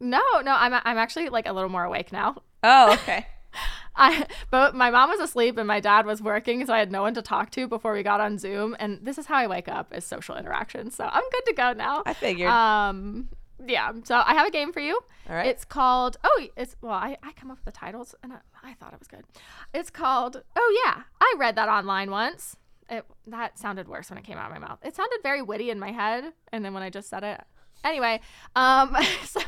[0.00, 2.42] No, no, I'm I'm actually like a little more awake now.
[2.64, 3.26] Oh, okay.
[3.96, 7.02] I but my mom was asleep and my dad was working, so I had no
[7.02, 8.74] one to talk to before we got on Zoom.
[8.80, 10.90] And this is how I wake up is social interaction.
[10.90, 12.02] So I'm good to go now.
[12.04, 12.50] I figured.
[12.50, 13.28] Um,
[13.64, 13.92] yeah.
[14.04, 14.98] So I have a game for you.
[15.28, 15.46] All right.
[15.46, 16.16] It's called.
[16.24, 16.94] Oh, it's well.
[16.94, 19.24] I I come up with the titles and I, I thought it was good.
[19.72, 20.42] It's called.
[20.56, 22.56] Oh yeah, I read that online once.
[22.92, 24.78] It that sounded worse when it came out of my mouth.
[24.82, 27.40] It sounded very witty in my head, and then when I just said it.
[27.82, 28.20] Anyway,
[28.54, 29.40] um, so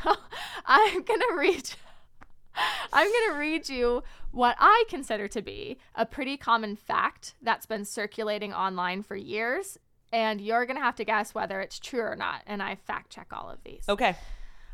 [0.65, 1.69] I'm gonna read.
[2.93, 7.65] I'm going to read you what I consider to be a pretty common fact that's
[7.65, 9.77] been circulating online for years.
[10.13, 12.43] And you're going to have to guess whether it's true or not.
[12.47, 13.83] And I fact check all of these.
[13.89, 14.15] Okay.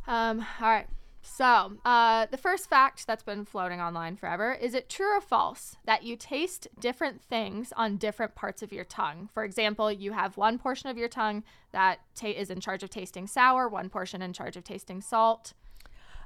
[0.08, 0.88] Um, all right.
[1.22, 5.78] So, uh, the first fact that's been floating online forever is it true or false
[5.86, 9.30] that you taste different things on different parts of your tongue?
[9.34, 12.90] For example, you have one portion of your tongue that ta- is in charge of
[12.90, 15.54] tasting sour, one portion in charge of tasting salt.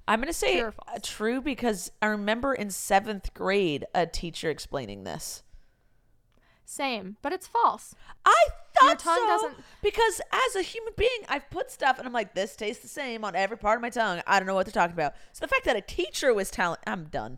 [0.08, 5.04] I'm going to say True true because I remember in seventh grade a teacher explaining
[5.04, 5.43] this.
[6.64, 7.96] Same, but it's false.
[8.26, 8.36] I
[8.80, 12.13] thought Your tongue so, doesn't- because as a human being, I've put stuff and I'm
[12.13, 14.21] like, this tastes the same on every part of my tongue.
[14.28, 15.13] I don't know what they're talking about.
[15.34, 17.38] So the fact that a teacher was telling, I'm done.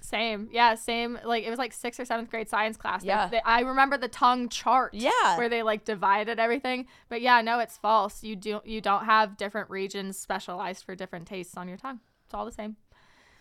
[0.00, 1.18] Same, yeah, same.
[1.24, 3.04] Like it was like sixth or seventh grade science class.
[3.04, 3.26] Yeah.
[3.28, 4.94] they- I remember the tongue chart.
[4.94, 5.36] Yeah.
[5.36, 6.86] where they like divided everything.
[7.08, 8.22] But yeah, no, it's false.
[8.22, 12.00] You do you don't have different regions specialized for different tastes on your tongue.
[12.24, 12.76] It's all the same.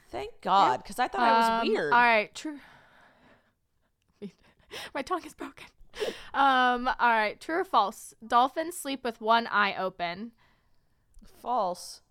[0.10, 1.94] Thank God, because I thought I was Um, weird.
[1.94, 2.60] All right, true.
[4.94, 5.66] My tongue is broken.
[6.34, 8.14] Um, all right, true or false?
[8.28, 10.32] Dolphins sleep with one eye open.
[11.42, 12.02] False.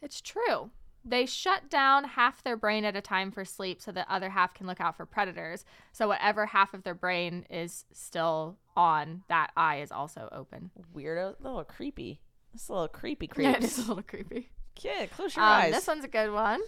[0.00, 0.70] It's true.
[1.04, 4.54] They shut down half their brain at a time for sleep so the other half
[4.54, 5.64] can look out for predators.
[5.92, 10.70] So whatever half of their brain is still on, that eye is also open.
[10.96, 12.20] Weirdo, a little creepy.
[12.54, 13.58] It's a little creepy, Yeah, creeps.
[13.58, 14.50] it is a little creepy.
[14.76, 15.72] Kid, close your Um, eyes.
[15.74, 16.60] this one's a good one.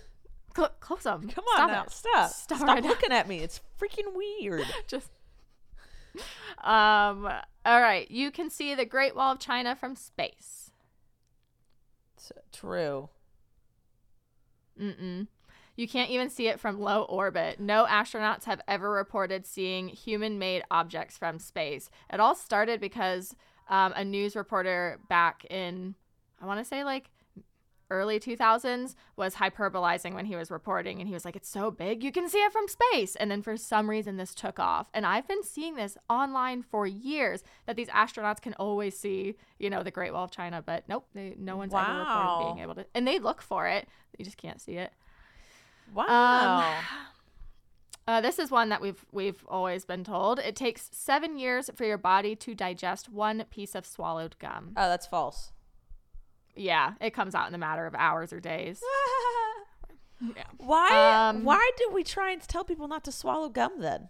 [0.56, 1.28] Cl- close them.
[1.28, 1.90] Come on Stop now, it.
[1.90, 2.30] stop.
[2.30, 2.88] Stop, Stop, right now.
[2.88, 3.40] looking at me.
[3.40, 4.64] It's freaking weird.
[4.88, 5.10] Just.
[6.64, 7.28] Um.
[7.66, 8.10] All right.
[8.10, 10.70] You can see the Great Wall of China from space.
[12.16, 13.10] It's true.
[14.80, 15.26] Mm-mm.
[15.76, 17.60] You can't even see it from low orbit.
[17.60, 21.90] No astronauts have ever reported seeing human made objects from space.
[22.10, 23.34] It all started because
[23.68, 25.94] um, a news reporter back in,
[26.40, 27.10] I want to say like
[27.90, 31.00] early 2000s, was hyperbolizing when he was reporting.
[31.00, 33.16] And he was like, it's so big, you can see it from space.
[33.16, 34.88] And then for some reason, this took off.
[34.94, 39.70] And I've been seeing this online for years that these astronauts can always see, you
[39.70, 40.62] know, the Great Wall of China.
[40.64, 42.86] But nope, they, no one's ever reported being able to.
[42.94, 44.92] And they look for it, you just can't see it.
[45.94, 46.78] Wow.
[48.08, 50.38] Uh, this is one that we've we've always been told.
[50.38, 54.74] It takes seven years for your body to digest one piece of swallowed gum.
[54.76, 55.50] oh, that's false.
[56.56, 58.80] Yeah, it comes out in a matter of hours or days.
[60.20, 60.44] yeah.
[60.58, 61.28] Why?
[61.28, 64.08] Um, why do we try and tell people not to swallow gum then?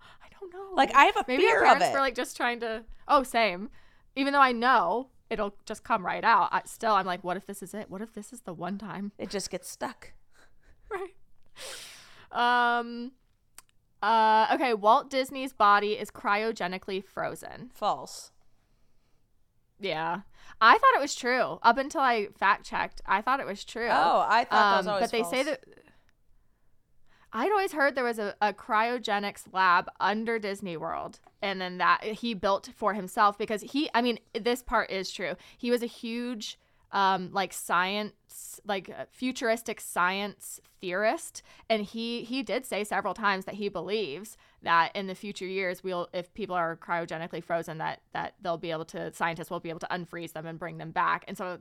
[0.00, 0.70] I don't know.
[0.74, 1.92] Like I have a Maybe fear our of parents it.
[1.92, 2.82] were like just trying to.
[3.06, 3.70] Oh, same.
[4.16, 7.46] Even though I know it'll just come right out, I, still I'm like, what if
[7.46, 7.88] this is it?
[7.88, 9.12] What if this is the one time?
[9.18, 10.12] it just gets stuck.
[10.90, 11.14] Right.
[12.32, 13.12] Um.
[14.02, 14.48] Uh.
[14.54, 14.74] Okay.
[14.74, 17.70] Walt Disney's body is cryogenically frozen.
[17.72, 18.32] False.
[19.78, 20.22] Yeah.
[20.60, 23.00] I thought it was true up until I fact checked.
[23.06, 23.88] I thought it was true.
[23.90, 25.64] Oh, I thought that was Um, always But they say that
[27.32, 32.02] I'd always heard there was a, a cryogenics lab under Disney World, and then that
[32.02, 33.88] he built for himself because he.
[33.94, 35.36] I mean, this part is true.
[35.56, 36.58] He was a huge,
[36.92, 43.44] um, like science, like uh, futuristic science theorist, and he he did say several times
[43.44, 48.00] that he believes that in the future years we'll if people are cryogenically frozen that
[48.12, 50.90] that they'll be able to scientists will be able to unfreeze them and bring them
[50.90, 51.58] back and so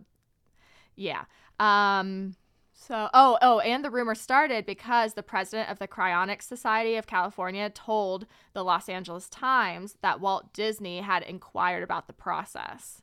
[0.95, 1.25] Yeah.
[1.59, 2.36] Um
[2.73, 7.07] so oh oh and the rumor started because the president of the Cryonics Society of
[7.07, 13.01] California told the Los Angeles Times that Walt Disney had inquired about the process.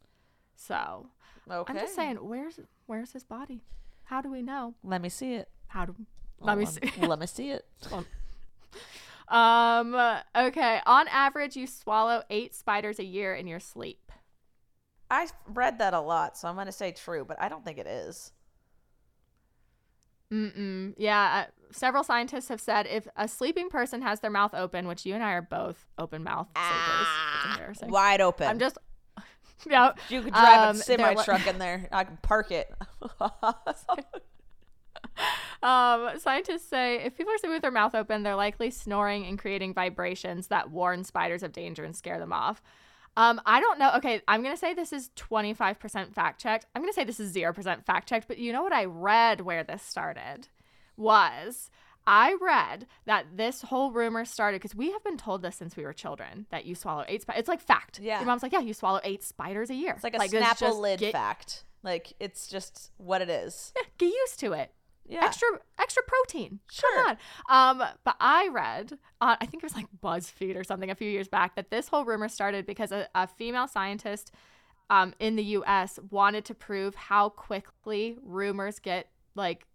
[0.54, 1.08] So
[1.50, 1.72] Okay.
[1.72, 3.62] I'm just saying where's where's his body?
[4.04, 4.74] How do we know?
[4.82, 5.48] Let me see it.
[5.68, 5.94] How do
[6.40, 7.06] let me Well, see.
[7.06, 7.66] Let me see it.
[9.28, 9.96] Um
[10.36, 14.12] okay, on average you swallow 8 spiders a year in your sleep.
[15.10, 17.78] I read that a lot, so I'm going to say true, but I don't think
[17.78, 18.32] it is.
[20.32, 20.94] Mm-mm.
[20.98, 25.06] Yeah, uh, several scientists have said if a sleeping person has their mouth open, which
[25.06, 27.08] you and I are both open mouth sleepers,
[27.52, 27.90] embarrassing.
[27.90, 28.48] Wide open.
[28.48, 28.78] I'm just,
[29.70, 29.92] yeah.
[30.08, 31.88] You could drive um, a semi truck in there.
[31.92, 32.72] I can park it.
[35.62, 39.38] Um, scientists say if people are sleeping with their mouth open, they're likely snoring and
[39.38, 42.62] creating vibrations that warn spiders of danger and scare them off.
[43.16, 43.92] Um, I don't know.
[43.96, 46.66] Okay, I'm gonna say this is 25% fact checked.
[46.74, 48.28] I'm gonna say this is 0% fact checked.
[48.28, 50.48] But you know what I read where this started
[50.96, 51.70] was
[52.06, 55.84] I read that this whole rumor started because we have been told this since we
[55.84, 57.40] were children that you swallow eight spiders.
[57.40, 57.98] It's like fact.
[58.00, 58.18] Yeah.
[58.18, 59.92] Your mom's like, yeah, you swallow eight spiders a year.
[59.94, 61.64] It's like a it's Snapple lid get- fact.
[61.82, 63.72] Like it's just what it is.
[63.76, 64.72] Yeah, get used to it.
[65.08, 65.24] Yeah.
[65.24, 65.46] Extra
[65.78, 66.58] extra protein.
[66.70, 66.90] Sure.
[67.04, 67.16] Come
[67.48, 67.80] on.
[67.80, 71.08] Um, but I read on I think it was like BuzzFeed or something a few
[71.08, 74.32] years back that this whole rumor started because a, a female scientist
[74.90, 75.98] um, in the U.S.
[76.10, 79.66] wanted to prove how quickly rumors get like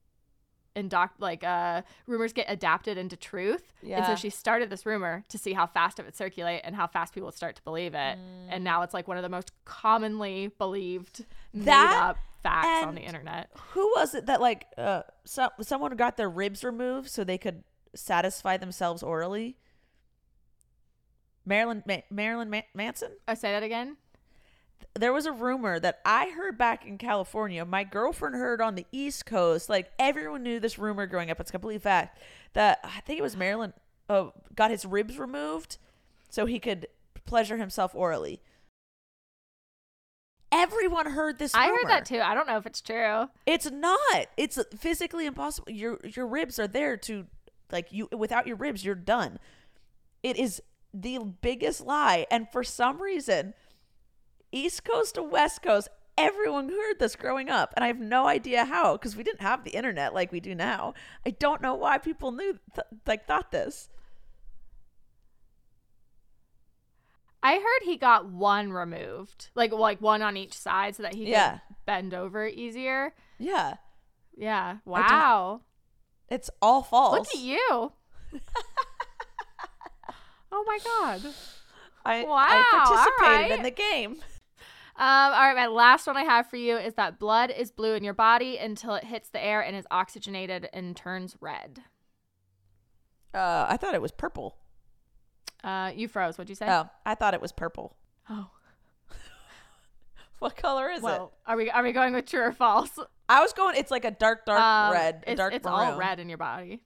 [0.76, 5.38] indoc like uh rumors get adapted into truth and so she started this rumor to
[5.38, 8.18] see how fast it would circulate and how fast people would start to believe it
[8.50, 12.96] and now it's like one of the most commonly believed made That up facts on
[12.96, 17.24] the internet Who was it that like uh so, someone got their ribs removed so
[17.24, 17.64] they could
[17.94, 19.58] satisfy themselves orally?
[21.46, 23.12] Marilyn Ma- Marilyn Ma- Manson?
[23.28, 23.98] I say that again.
[24.94, 27.66] There was a rumor that I heard back in California.
[27.66, 29.70] My girlfriend heard on the East Coast.
[29.70, 31.40] Like everyone knew this rumor growing up.
[31.40, 32.20] It's a complete fact
[32.54, 33.74] that I think it was Marilyn
[34.10, 35.78] uh, got his ribs removed
[36.30, 36.88] so he could
[37.26, 38.42] pleasure himself orally.
[40.52, 41.56] Everyone heard this.
[41.56, 42.20] I heard that too.
[42.20, 43.30] I don't know if it's true.
[43.46, 44.28] It's not.
[44.36, 45.72] It's physically impossible.
[45.72, 47.26] Your your ribs are there to
[47.72, 49.40] like you without your ribs you're done.
[50.24, 50.62] It is
[50.94, 53.54] the biggest lie and for some reason
[54.52, 55.88] East Coast to West Coast
[56.18, 59.64] everyone heard this growing up and I have no idea how cuz we didn't have
[59.64, 60.94] the internet like we do now.
[61.26, 63.90] I don't know why people knew th- like thought this.
[67.44, 71.32] I heard he got one removed, like like one on each side, so that he
[71.32, 71.60] Yeah.
[71.68, 73.16] could bend over easier.
[73.40, 73.76] Yeah.
[74.38, 74.78] Yeah.
[74.86, 75.62] Wow.
[76.30, 77.18] It's all false.
[77.18, 77.60] Look at you.
[80.52, 81.34] oh my god.
[82.06, 84.18] I, Wow, I participated all in the game.
[85.02, 87.96] Um, all right, my last one I have for you is that blood is blue
[87.96, 91.80] in your body until it hits the air and is oxygenated and turns red.
[93.34, 94.58] Uh I thought it was purple.
[95.64, 96.38] Uh, you froze.
[96.38, 96.68] What'd you say?
[96.70, 97.96] Oh, I thought it was purple.
[98.30, 98.50] Oh.
[100.40, 101.04] What color is it?
[101.04, 102.98] Well, are we are we going with true or false?
[103.30, 103.76] I was going.
[103.78, 105.80] It's like a dark, dark Um, red, a It's, dark it's maroon.
[105.94, 106.82] all red in your body.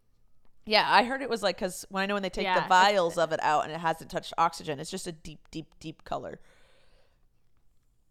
[0.65, 2.67] Yeah, I heard it was like because when I know when they take Yeah, the
[2.67, 6.03] vials of it out and it hasn't touched oxygen, it's just a deep, deep, deep
[6.03, 6.39] color.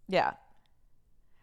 [0.09, 0.35] Yeah.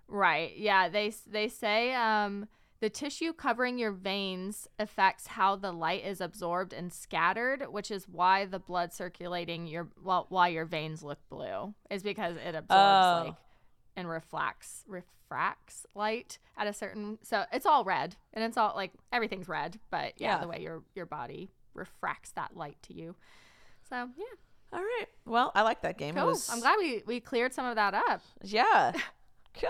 [0.07, 0.55] Right.
[0.57, 0.89] Yeah.
[0.89, 2.47] They they say um,
[2.81, 8.07] the tissue covering your veins affects how the light is absorbed and scattered, which is
[8.07, 12.69] why the blood circulating your well, why your veins look blue is because it absorbs
[12.71, 13.23] Oh.
[13.27, 13.35] like
[13.95, 17.17] and reflects refracts light at a certain.
[17.23, 20.37] So it's all red and it's all like everything's red, but yeah, Yeah.
[20.39, 23.15] the way your your body refracts that light to you.
[23.89, 24.25] So yeah,
[24.73, 25.07] All right.
[25.25, 26.15] Well, I like that game.
[26.15, 26.27] Cool.
[26.27, 28.21] was, I'm glad we we cleared some of that up.
[28.43, 28.93] Yeah.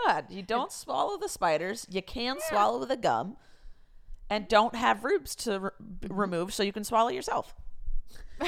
[0.06, 1.88] God, you don't swallow the spiders.
[1.90, 3.38] You can swallow the gum,
[4.30, 6.14] and don't have ribs to re- mm-hmm.
[6.14, 7.56] remove so you can swallow yourself.
[8.40, 8.48] Too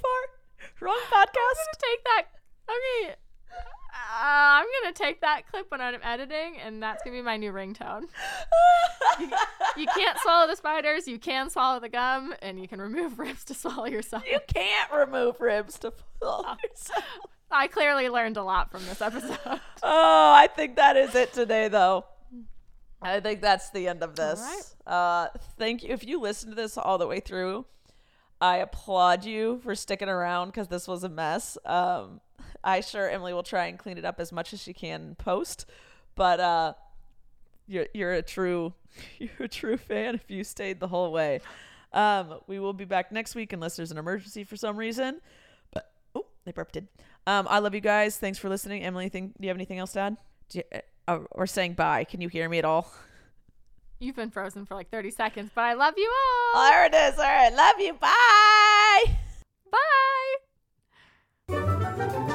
[0.00, 0.70] far.
[0.80, 1.78] Wrong I'm podcast.
[1.78, 2.22] take that.
[2.68, 3.14] Okay.
[4.20, 7.52] Uh, I'm gonna take that clip when I'm editing, and that's gonna be my new
[7.52, 8.02] ringtone.
[9.20, 9.30] you,
[9.76, 11.06] you can't swallow the spiders.
[11.08, 14.24] You can swallow the gum, and you can remove ribs to swallow yourself.
[14.30, 17.04] You can't remove ribs to swallow yourself.
[17.50, 19.38] I clearly learned a lot from this episode.
[19.80, 22.04] Oh, I think that is it today, though.
[23.00, 24.74] I think that's the end of this.
[24.84, 25.90] Uh, thank you.
[25.90, 27.64] If you listened to this all the way through,
[28.40, 31.56] I applaud you for sticking around because this was a mess.
[31.64, 32.20] Um,
[32.62, 35.66] I sure Emily will try and clean it up as much as she can post,
[36.14, 36.74] but uh,
[37.66, 38.74] you're you're a true
[39.18, 41.40] you're a true fan if you stayed the whole way.
[41.92, 45.20] Um, we will be back next week unless there's an emergency for some reason.
[45.72, 46.84] But oh, they burped it.
[47.26, 48.16] Um, I love you guys.
[48.18, 48.82] Thanks for listening.
[48.82, 50.16] Emily, think, do you have anything else to add?
[50.52, 50.62] You,
[51.06, 52.04] uh, or saying bye.
[52.04, 52.92] Can you hear me at all?
[53.98, 56.12] You've been frozen for like 30 seconds, but I love you
[56.54, 56.70] all.
[56.70, 57.18] There it is.
[57.18, 57.52] All right.
[57.52, 57.94] Love you.
[57.94, 59.16] Bye.
[61.48, 62.34] Bye.